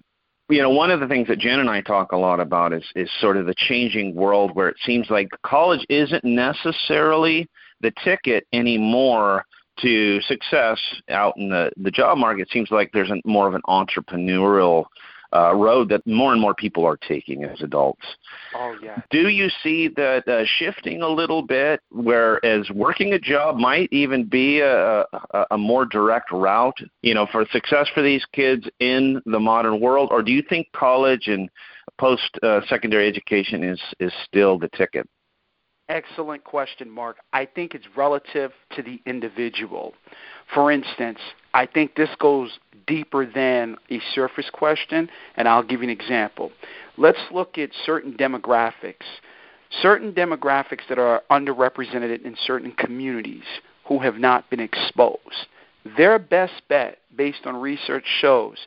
You 0.51 0.63
know, 0.63 0.71
one 0.71 0.91
of 0.91 1.01
the 1.01 1.09
things 1.09 1.29
that 1.29 1.39
Jen 1.39 1.61
and 1.61 1.69
I 1.69 1.83
talk 1.83 2.13
a 2.13 2.17
lot 2.17 2.41
about 2.41 2.73
is 2.73 2.85
is 2.95 3.11
sort 3.21 3.37
of 3.37 3.47
the 3.47 3.55
changing 3.57 4.15
world 4.15 4.55
where 4.55 4.69
it 4.69 4.77
seems 4.85 5.09
like 5.11 5.29
college 5.45 5.85
isn't 5.89 6.25
necessarily 6.25 7.49
the 7.81 7.93
ticket 8.03 8.47
anymore 8.53 9.45
to 9.83 10.21
success 10.23 10.81
out 11.09 11.37
in 11.37 11.49
the, 11.49 11.71
the 11.77 11.91
job 11.91 12.19
market, 12.19 12.49
seems 12.51 12.71
like 12.71 12.91
there's 12.93 13.11
a, 13.11 13.17
more 13.25 13.47
of 13.47 13.55
an 13.55 13.63
entrepreneurial 13.67 14.87
uh, 15.35 15.55
road 15.55 15.91
that 15.91 16.07
more 16.07 16.33
and 16.33 16.41
more 16.41 16.55
people 16.55 16.87
are 16.87 16.97
taking 16.97 17.45
as 17.45 17.61
adults. 17.61 18.05
Oh 18.55 18.75
yeah. 18.83 19.01
Do 19.11 19.29
you 19.29 19.49
see 19.63 19.89
that 19.89 20.27
uh, 20.27 20.45
shifting 20.59 21.03
a 21.03 21.09
little 21.09 21.43
bit, 21.43 21.81
whereas 21.91 22.71
working 22.71 23.13
a 23.13 23.19
job 23.19 23.57
might 23.57 23.93
even 23.93 24.25
be 24.25 24.61
a, 24.61 25.01
a, 25.01 25.47
a 25.51 25.59
more 25.59 25.85
direct 25.85 26.33
route, 26.33 26.79
you 27.03 27.15
know, 27.15 27.27
for 27.31 27.45
success 27.53 27.89
for 27.93 28.03
these 28.03 28.25
kids 28.33 28.67
in 28.81 29.21
the 29.27 29.41
modern 29.41 29.81
world, 29.81 30.09
or 30.11 30.23
do 30.23 30.33
you 30.33 30.43
think 30.49 30.67
college 30.73 31.29
and 31.29 31.51
post 31.99 32.39
uh, 32.43 32.61
secondary 32.69 33.07
education 33.07 33.63
is 33.63 33.81
is 34.01 34.13
still 34.25 34.59
the 34.59 34.69
ticket? 34.71 35.09
Excellent 35.89 36.45
question, 36.45 36.91
Mark. 36.91 37.17
I 37.33 37.47
think 37.47 37.75
it's 37.75 37.87
relative 37.97 38.53
to 38.77 38.83
the 38.83 39.01
individual. 39.07 39.95
For 40.55 40.71
instance, 40.71 41.19
I 41.55 41.65
think 41.65 41.95
this 41.95 42.11
goes 42.19 42.59
deeper 42.87 43.25
than 43.25 43.77
a 43.91 43.99
surface 44.15 44.51
question, 44.53 45.09
and 45.37 45.49
I'll 45.49 45.63
give 45.63 45.81
you 45.81 45.89
an 45.89 45.91
example. 45.91 46.53
Let's 46.99 47.21
look 47.33 47.57
at 47.57 47.71
certain 47.87 48.13
demographics. 48.13 49.07
Certain 49.81 50.13
demographics 50.13 50.87
that 50.91 50.99
are 50.99 51.23
underrepresented 51.31 52.23
in 52.23 52.37
certain 52.45 52.73
communities 52.73 53.45
who 53.87 53.99
have 54.01 54.17
not 54.17 54.49
been 54.51 54.61
exposed. 54.61 55.47
Their 55.97 56.19
best 56.19 56.61
bet, 56.69 56.99
based 57.17 57.47
on 57.47 57.57
research, 57.57 58.05
shows 58.21 58.59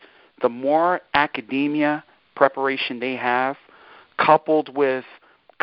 the 0.42 0.50
more 0.50 1.02
academia 1.14 2.04
preparation 2.36 3.00
they 3.00 3.16
have, 3.16 3.58
coupled 4.18 4.76
with 4.76 5.06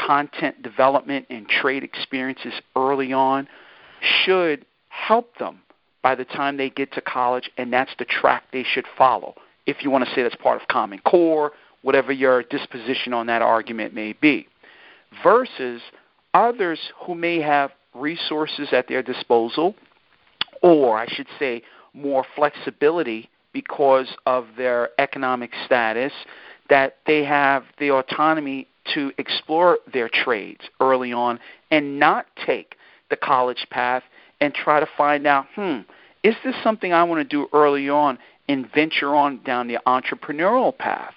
content 0.06 0.62
development 0.62 1.26
and 1.30 1.48
trade 1.48 1.82
experiences 1.82 2.52
early 2.76 3.12
on 3.12 3.48
should 4.24 4.64
help 4.88 5.36
them 5.38 5.60
by 6.02 6.14
the 6.14 6.24
time 6.24 6.56
they 6.56 6.70
get 6.70 6.92
to 6.92 7.00
college, 7.00 7.50
and 7.58 7.72
that's 7.72 7.90
the 7.98 8.04
track 8.04 8.44
they 8.52 8.62
should 8.62 8.86
follow. 8.96 9.34
If 9.66 9.82
you 9.82 9.90
want 9.90 10.04
to 10.06 10.14
say 10.14 10.22
that's 10.22 10.36
part 10.36 10.60
of 10.60 10.68
Common 10.68 11.00
Core, 11.00 11.52
whatever 11.82 12.12
your 12.12 12.42
disposition 12.44 13.12
on 13.12 13.26
that 13.26 13.42
argument 13.42 13.94
may 13.94 14.14
be, 14.14 14.46
versus 15.22 15.82
others 16.34 16.78
who 17.04 17.14
may 17.14 17.40
have 17.40 17.70
resources 17.94 18.68
at 18.72 18.88
their 18.88 19.02
disposal 19.02 19.74
or 20.62 20.98
I 20.98 21.06
should 21.06 21.28
say, 21.38 21.62
more 21.94 22.24
flexibility 22.36 23.28
because 23.52 24.08
of 24.26 24.46
their 24.56 24.90
economic 24.98 25.52
status, 25.64 26.12
that 26.68 26.96
they 27.06 27.24
have 27.24 27.64
the 27.78 27.90
autonomy 27.90 28.66
to 28.94 29.12
explore 29.18 29.78
their 29.92 30.08
trades 30.08 30.60
early 30.80 31.12
on 31.12 31.38
and 31.70 31.98
not 31.98 32.26
take 32.46 32.76
the 33.10 33.16
college 33.16 33.66
path 33.70 34.02
and 34.40 34.54
try 34.54 34.80
to 34.80 34.88
find 34.96 35.26
out, 35.26 35.46
hmm, 35.54 35.80
is 36.22 36.34
this 36.44 36.54
something 36.62 36.92
I 36.92 37.04
want 37.04 37.20
to 37.20 37.24
do 37.24 37.48
early 37.52 37.88
on 37.88 38.18
and 38.48 38.70
venture 38.72 39.14
on 39.14 39.42
down 39.44 39.68
the 39.68 39.78
entrepreneurial 39.86 40.76
path? 40.76 41.14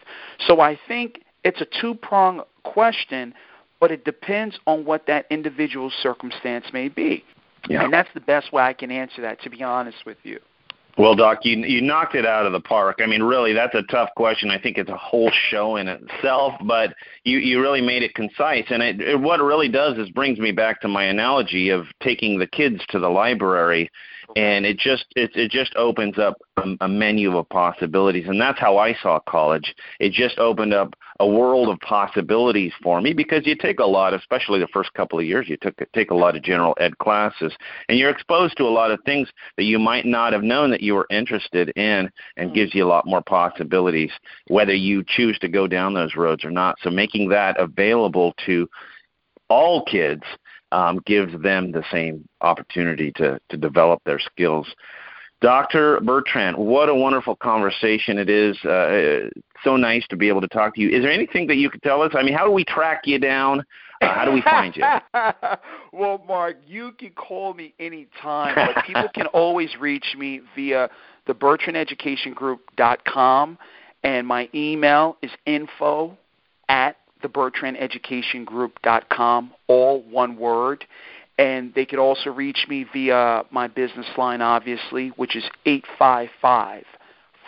So 0.47 0.59
I 0.59 0.79
think 0.87 1.21
it's 1.43 1.61
a 1.61 1.67
two 1.81 1.95
prong 1.95 2.41
question, 2.63 3.33
but 3.79 3.91
it 3.91 4.05
depends 4.05 4.59
on 4.67 4.85
what 4.85 5.07
that 5.07 5.25
individual 5.29 5.91
circumstance 6.01 6.65
may 6.73 6.87
be. 6.87 7.23
Yeah. 7.69 7.83
And 7.83 7.93
that's 7.93 8.09
the 8.13 8.19
best 8.19 8.51
way 8.51 8.63
I 8.63 8.73
can 8.73 8.91
answer 8.91 9.21
that, 9.21 9.41
to 9.41 9.49
be 9.49 9.63
honest 9.63 10.05
with 10.05 10.17
you. 10.23 10.39
Well, 10.97 11.15
Doc, 11.15 11.39
you 11.43 11.57
you 11.57 11.81
knocked 11.81 12.15
it 12.15 12.25
out 12.25 12.45
of 12.45 12.51
the 12.51 12.59
park. 12.59 12.99
I 13.01 13.05
mean, 13.05 13.23
really, 13.23 13.53
that's 13.53 13.75
a 13.75 13.83
tough 13.83 14.09
question. 14.15 14.51
I 14.51 14.59
think 14.59 14.77
it's 14.77 14.89
a 14.89 14.97
whole 14.97 15.31
show 15.49 15.77
in 15.77 15.87
itself, 15.87 16.53
but 16.65 16.93
you 17.23 17.37
you 17.37 17.61
really 17.61 17.81
made 17.81 18.03
it 18.03 18.13
concise. 18.13 18.65
And 18.69 18.83
it, 18.83 18.99
it, 18.99 19.19
what 19.19 19.39
it 19.39 19.43
really 19.43 19.69
does 19.69 19.97
is 19.97 20.09
brings 20.09 20.37
me 20.39 20.51
back 20.51 20.81
to 20.81 20.87
my 20.87 21.05
analogy 21.05 21.69
of 21.69 21.85
taking 22.03 22.37
the 22.37 22.47
kids 22.47 22.81
to 22.89 22.99
the 22.99 23.09
library 23.09 23.89
and 24.35 24.65
it 24.65 24.77
just 24.77 25.05
it 25.15 25.31
it 25.35 25.51
just 25.51 25.75
opens 25.75 26.17
up 26.17 26.35
a, 26.57 26.75
a 26.81 26.87
menu 26.87 27.37
of 27.37 27.47
possibilities. 27.49 28.27
And 28.27 28.39
that's 28.39 28.59
how 28.59 28.77
I 28.77 28.93
saw 29.01 29.19
college. 29.19 29.73
It 29.99 30.11
just 30.11 30.37
opened 30.39 30.73
up 30.73 30.93
a 31.19 31.27
world 31.27 31.69
of 31.69 31.79
possibilities 31.81 32.73
for 32.81 32.99
me 32.99 33.13
because 33.13 33.45
you 33.45 33.55
take 33.55 33.79
a 33.79 33.85
lot 33.85 34.11
especially 34.11 34.59
the 34.59 34.67
first 34.73 34.91
couple 34.93 35.19
of 35.19 35.25
years 35.25 35.47
you 35.47 35.55
took 35.57 35.75
take 35.93 36.09
a 36.09 36.15
lot 36.15 36.35
of 36.35 36.41
general 36.41 36.75
ed 36.79 36.97
classes 36.97 37.53
and 37.89 37.99
you're 37.99 38.09
exposed 38.09 38.57
to 38.57 38.63
a 38.63 38.69
lot 38.69 38.89
of 38.89 38.99
things 39.05 39.29
that 39.55 39.65
you 39.65 39.77
might 39.77 40.05
not 40.05 40.33
have 40.33 40.41
known 40.41 40.71
that 40.71 40.81
you 40.81 40.95
were 40.95 41.05
interested 41.11 41.69
in 41.75 42.09
and 42.37 42.47
mm-hmm. 42.47 42.55
gives 42.55 42.73
you 42.73 42.83
a 42.83 42.87
lot 42.87 43.05
more 43.05 43.21
possibilities 43.21 44.11
whether 44.47 44.73
you 44.73 45.03
choose 45.07 45.37
to 45.39 45.47
go 45.47 45.67
down 45.67 45.93
those 45.93 46.15
roads 46.15 46.43
or 46.43 46.51
not. 46.51 46.75
So 46.81 46.89
making 46.89 47.29
that 47.29 47.59
available 47.59 48.33
to 48.45 48.67
all 49.49 49.83
kids 49.85 50.23
um, 50.71 51.01
gives 51.05 51.33
them 51.41 51.71
the 51.71 51.83
same 51.91 52.27
opportunity 52.41 53.11
to, 53.13 53.39
to 53.49 53.57
develop 53.57 54.01
their 54.05 54.19
skills. 54.19 54.67
Dr. 55.41 55.99
Bertrand, 56.01 56.55
what 56.55 56.87
a 56.87 56.95
wonderful 56.95 57.35
conversation 57.35 58.19
it 58.19 58.29
is. 58.29 58.63
Uh, 58.63 59.29
so 59.63 59.75
nice 59.75 60.05
to 60.09 60.15
be 60.15 60.27
able 60.27 60.41
to 60.41 60.47
talk 60.47 60.75
to 60.75 60.81
you. 60.81 60.89
Is 60.89 61.01
there 61.01 61.11
anything 61.11 61.47
that 61.47 61.55
you 61.55 61.67
could 61.69 61.81
tell 61.81 62.03
us? 62.03 62.11
I 62.15 62.21
mean, 62.21 62.35
how 62.35 62.45
do 62.45 62.51
we 62.51 62.63
track 62.63 63.01
you 63.05 63.17
down? 63.17 63.63
Uh, 64.01 64.13
how 64.13 64.25
do 64.25 64.31
we 64.31 64.41
find 64.41 64.75
you? 64.75 64.83
well, 65.91 66.23
Mark, 66.27 66.57
you 66.67 66.91
can 66.93 67.09
call 67.11 67.55
me 67.55 67.73
anytime, 67.79 68.55
but 68.55 68.83
people 68.85 69.07
can 69.13 69.27
always 69.33 69.75
reach 69.79 70.15
me 70.17 70.41
via 70.55 70.89
the 71.27 71.33
BertrandEducationGroup.com, 71.33 73.57
and 74.03 74.27
my 74.27 74.49
email 74.53 75.15
is 75.21 75.31
info 75.45 76.17
at 76.69 76.97
thebertrandeducationgroup.com, 77.21 79.51
all 79.67 80.01
one 80.03 80.37
word. 80.37 80.85
And 81.37 81.73
they 81.73 81.85
could 81.85 81.99
also 81.99 82.29
reach 82.29 82.65
me 82.69 82.85
via 82.91 83.43
my 83.51 83.67
business 83.67 84.07
line, 84.17 84.41
obviously, 84.41 85.09
which 85.09 85.35
is 85.35 85.43
855 85.65 86.85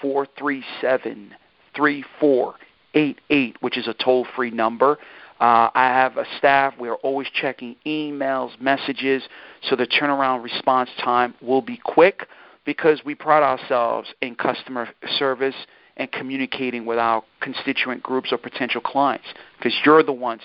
437 0.02 1.36
3488, 1.76 3.58
which 3.62 3.78
is 3.78 3.88
a 3.88 3.94
toll 3.94 4.26
free 4.36 4.52
number. 4.52 4.98
Uh, 5.40 5.70
I 5.74 5.88
have 5.88 6.18
a 6.18 6.26
staff. 6.38 6.76
We 6.80 6.90
are 6.90 6.96
always 6.96 7.28
checking 7.30 7.76
emails, 7.86 8.60
messages, 8.62 9.24
so 9.64 9.76
the 9.76 9.88
turnaround 9.88 10.44
response 10.44 10.90
time 11.04 11.34
will 11.42 11.62
be 11.62 11.80
quick 11.84 12.28
because 12.66 13.02
we 13.04 13.16
pride 13.16 13.44
ourselves 13.44 14.14
in 14.22 14.36
customer 14.36 14.90
service 15.18 15.56
and 15.98 16.12
communicating 16.12 16.86
with 16.86 16.98
our 16.98 17.24
constituent 17.42 18.02
groups 18.02 18.32
or 18.32 18.38
potential 18.38 18.82
clients 18.82 19.26
because 19.58 19.74
you're 19.86 20.04
the 20.04 20.14
ones 20.14 20.42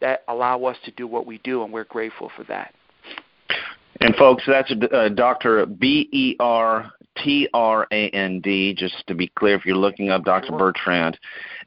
that 0.00 0.22
allow 0.28 0.64
us 0.64 0.76
to 0.84 0.90
do 0.92 1.06
what 1.06 1.26
we 1.26 1.38
do, 1.38 1.62
and 1.64 1.72
we're 1.72 1.84
grateful 1.84 2.30
for 2.36 2.44
that. 2.44 2.74
And 4.00 4.14
folks, 4.14 4.44
that's 4.46 4.72
uh, 4.92 5.08
Dr. 5.08 5.66
B 5.66 6.08
E 6.12 6.36
R 6.38 6.90
T 7.16 7.48
R 7.52 7.86
A 7.90 8.08
N 8.10 8.40
D. 8.40 8.72
Just 8.74 9.04
to 9.08 9.14
be 9.14 9.28
clear, 9.36 9.56
if 9.56 9.66
you're 9.66 9.76
looking 9.76 10.10
up 10.10 10.24
Dr. 10.24 10.56
Bertrand, 10.56 11.18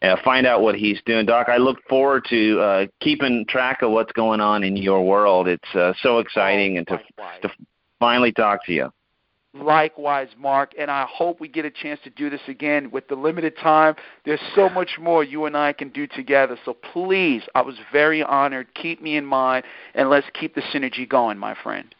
uh, 0.02 0.16
find 0.24 0.48
out 0.48 0.62
what 0.62 0.76
he's 0.76 1.00
doing. 1.06 1.26
Doc, 1.26 1.50
I 1.50 1.58
look 1.58 1.78
forward 1.90 2.26
to 2.30 2.60
uh, 2.60 2.88
keeping 3.02 3.46
track 3.50 3.82
of 3.82 3.92
what's 3.92 4.14
going 4.14 4.40
on 4.40 4.64
in 4.64 4.78
your 4.78 5.06
world. 5.06 5.50
It's 5.50 5.76
uh, 5.76 5.94
so 6.02 6.20
exciting, 6.20 6.78
and 6.78 6.88
to 6.88 7.00
to 7.42 7.52
finally 8.00 8.32
talk 8.32 8.66
to 8.66 8.74
you. 8.74 8.92
Likewise, 9.54 10.30
Mark, 10.38 10.72
and 10.80 10.90
I 10.90 11.06
hope 11.12 11.42
we 11.42 11.50
get 11.50 11.66
a 11.66 11.72
chance 11.72 12.00
to 12.06 12.10
do 12.10 12.30
this 12.30 12.42
again 12.48 12.90
with 12.90 13.10
the 13.10 13.16
limited 13.16 13.58
time. 13.58 13.96
There's 14.24 14.40
so 14.56 14.70
much 14.70 14.98
more 14.98 15.26
you 15.26 15.46
and 15.46 15.58
I 15.58 15.74
can 15.74 15.90
do 15.90 16.08
together. 16.08 16.58
So 16.64 16.74
please, 16.74 17.44
I 17.54 17.62
was 17.62 17.76
very 17.92 18.24
honored. 18.24 18.74
Keep 18.76 19.02
me 19.02 19.18
in 19.18 19.26
mind, 19.26 19.66
and 19.94 20.10
let's 20.10 20.28
keep 20.40 20.56
the 20.56 20.62
synergy 20.62 21.08
going, 21.08 21.38
my 21.38 21.54
friend. 21.62 21.94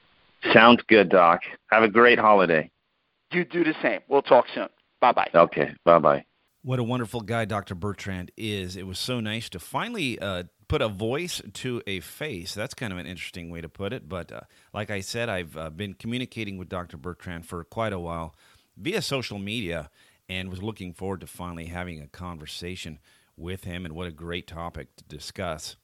Sounds 0.54 0.82
good, 0.88 1.10
Doc. 1.10 1.42
Have 1.72 1.84
a 1.84 1.90
great 1.90 2.18
holiday. 2.18 2.70
You 3.32 3.44
do 3.44 3.64
the 3.66 3.76
same. 3.82 4.00
We'll 4.08 4.22
talk 4.22 4.46
soon. 4.54 4.70
Bye 5.02 5.12
bye. 5.12 5.30
Okay. 5.36 5.74
Bye 5.84 6.00
bye. 6.00 6.26
What 6.64 6.78
a 6.78 6.84
wonderful 6.84 7.22
guy 7.22 7.46
Dr. 7.46 7.74
Bertrand 7.74 8.30
is. 8.38 8.76
It 8.76 8.86
was 8.86 9.00
so 9.00 9.20
nice 9.20 9.50
to 9.50 9.60
finally 9.60 10.20
uh, 10.20 10.44
put 10.68 10.84
a 10.84 10.88
voice 10.88 11.42
to 11.54 11.82
a 11.88 12.02
face. 12.02 12.54
That's 12.54 12.76
kind 12.76 12.94
of 12.94 13.00
an 13.00 13.08
interesting 13.08 13.50
way 13.50 13.62
to 13.62 13.70
put 13.70 13.94
it. 13.94 14.08
But 14.08 14.32
uh, 14.32 14.42
like 14.72 14.92
I 14.92 15.02
said, 15.02 15.28
I've 15.28 15.58
uh, 15.58 15.72
been 15.72 15.96
communicating 15.96 16.60
with 16.60 16.70
Dr. 16.70 16.98
Bertrand 16.98 17.48
for 17.48 17.64
quite 17.64 17.94
a 17.94 18.00
while 18.00 18.36
via 18.78 19.02
social 19.02 19.40
media 19.40 19.90
and 20.30 20.50
was 20.50 20.62
looking 20.62 20.94
forward 20.94 21.22
to 21.22 21.28
finally 21.28 21.66
having 21.66 22.00
a 22.00 22.08
conversation 22.08 23.00
with 23.36 23.64
him. 23.64 23.84
And 23.84 23.96
what 23.96 24.06
a 24.06 24.12
great 24.12 24.46
topic 24.46 24.96
to 24.98 25.04
discuss. 25.06 25.78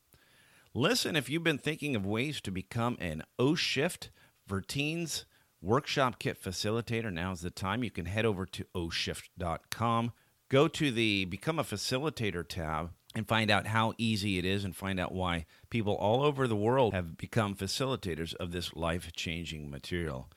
Listen, 0.75 1.15
if 1.15 1.27
you've 1.27 1.43
been 1.43 1.57
thinking 1.57 1.95
of 1.95 2.05
ways 2.05 2.39
to 2.41 2.51
become 2.51 2.97
an 2.99 3.23
O 3.39 3.55
Shift 3.55 4.11
for 4.45 4.61
Teens 4.61 5.25
workshop 5.59 6.19
kit 6.19 6.39
facilitator, 6.39 7.11
now's 7.11 7.41
the 7.41 7.49
time. 7.49 7.83
You 7.83 7.89
can 7.89 8.05
head 8.05 8.25
over 8.25 8.45
to 8.45 8.63
oshift.com. 8.75 10.11
Go 10.49 10.69
to 10.69 10.91
the 10.91 11.25
Become 11.25 11.59
a 11.59 11.63
Facilitator 11.63 12.47
tab 12.47 12.91
and 13.13 13.27
find 13.27 13.51
out 13.51 13.67
how 13.67 13.93
easy 13.97 14.37
it 14.37 14.45
is 14.45 14.63
and 14.63 14.73
find 14.73 14.97
out 14.97 15.11
why 15.11 15.45
people 15.69 15.93
all 15.95 16.23
over 16.23 16.47
the 16.47 16.55
world 16.55 16.93
have 16.93 17.17
become 17.17 17.53
facilitators 17.53 18.33
of 18.35 18.51
this 18.51 18.73
life 18.73 19.11
changing 19.13 19.69
material. 19.69 20.29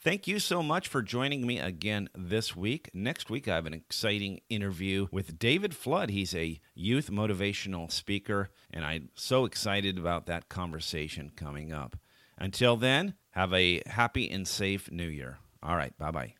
Thank 0.00 0.26
you 0.26 0.38
so 0.38 0.62
much 0.62 0.88
for 0.88 1.02
joining 1.02 1.46
me 1.46 1.60
again 1.60 2.08
this 2.16 2.56
week. 2.56 2.90
Next 2.94 3.28
week, 3.28 3.46
I 3.46 3.54
have 3.56 3.66
an 3.66 3.74
exciting 3.74 4.40
interview 4.48 5.06
with 5.12 5.38
David 5.38 5.76
Flood. 5.76 6.10
He's 6.10 6.34
a 6.34 6.58
youth 6.74 7.10
motivational 7.10 7.92
speaker, 7.92 8.50
and 8.70 8.84
I'm 8.84 9.10
so 9.14 9.44
excited 9.44 9.98
about 9.98 10.26
that 10.26 10.48
conversation 10.48 11.30
coming 11.36 11.72
up. 11.72 11.96
Until 12.38 12.76
then, 12.76 13.14
have 13.32 13.52
a 13.52 13.82
happy 13.86 14.30
and 14.30 14.48
safe 14.48 14.90
new 14.90 15.06
year. 15.06 15.38
All 15.62 15.76
right, 15.76 15.96
bye 15.98 16.10
bye. 16.10 16.34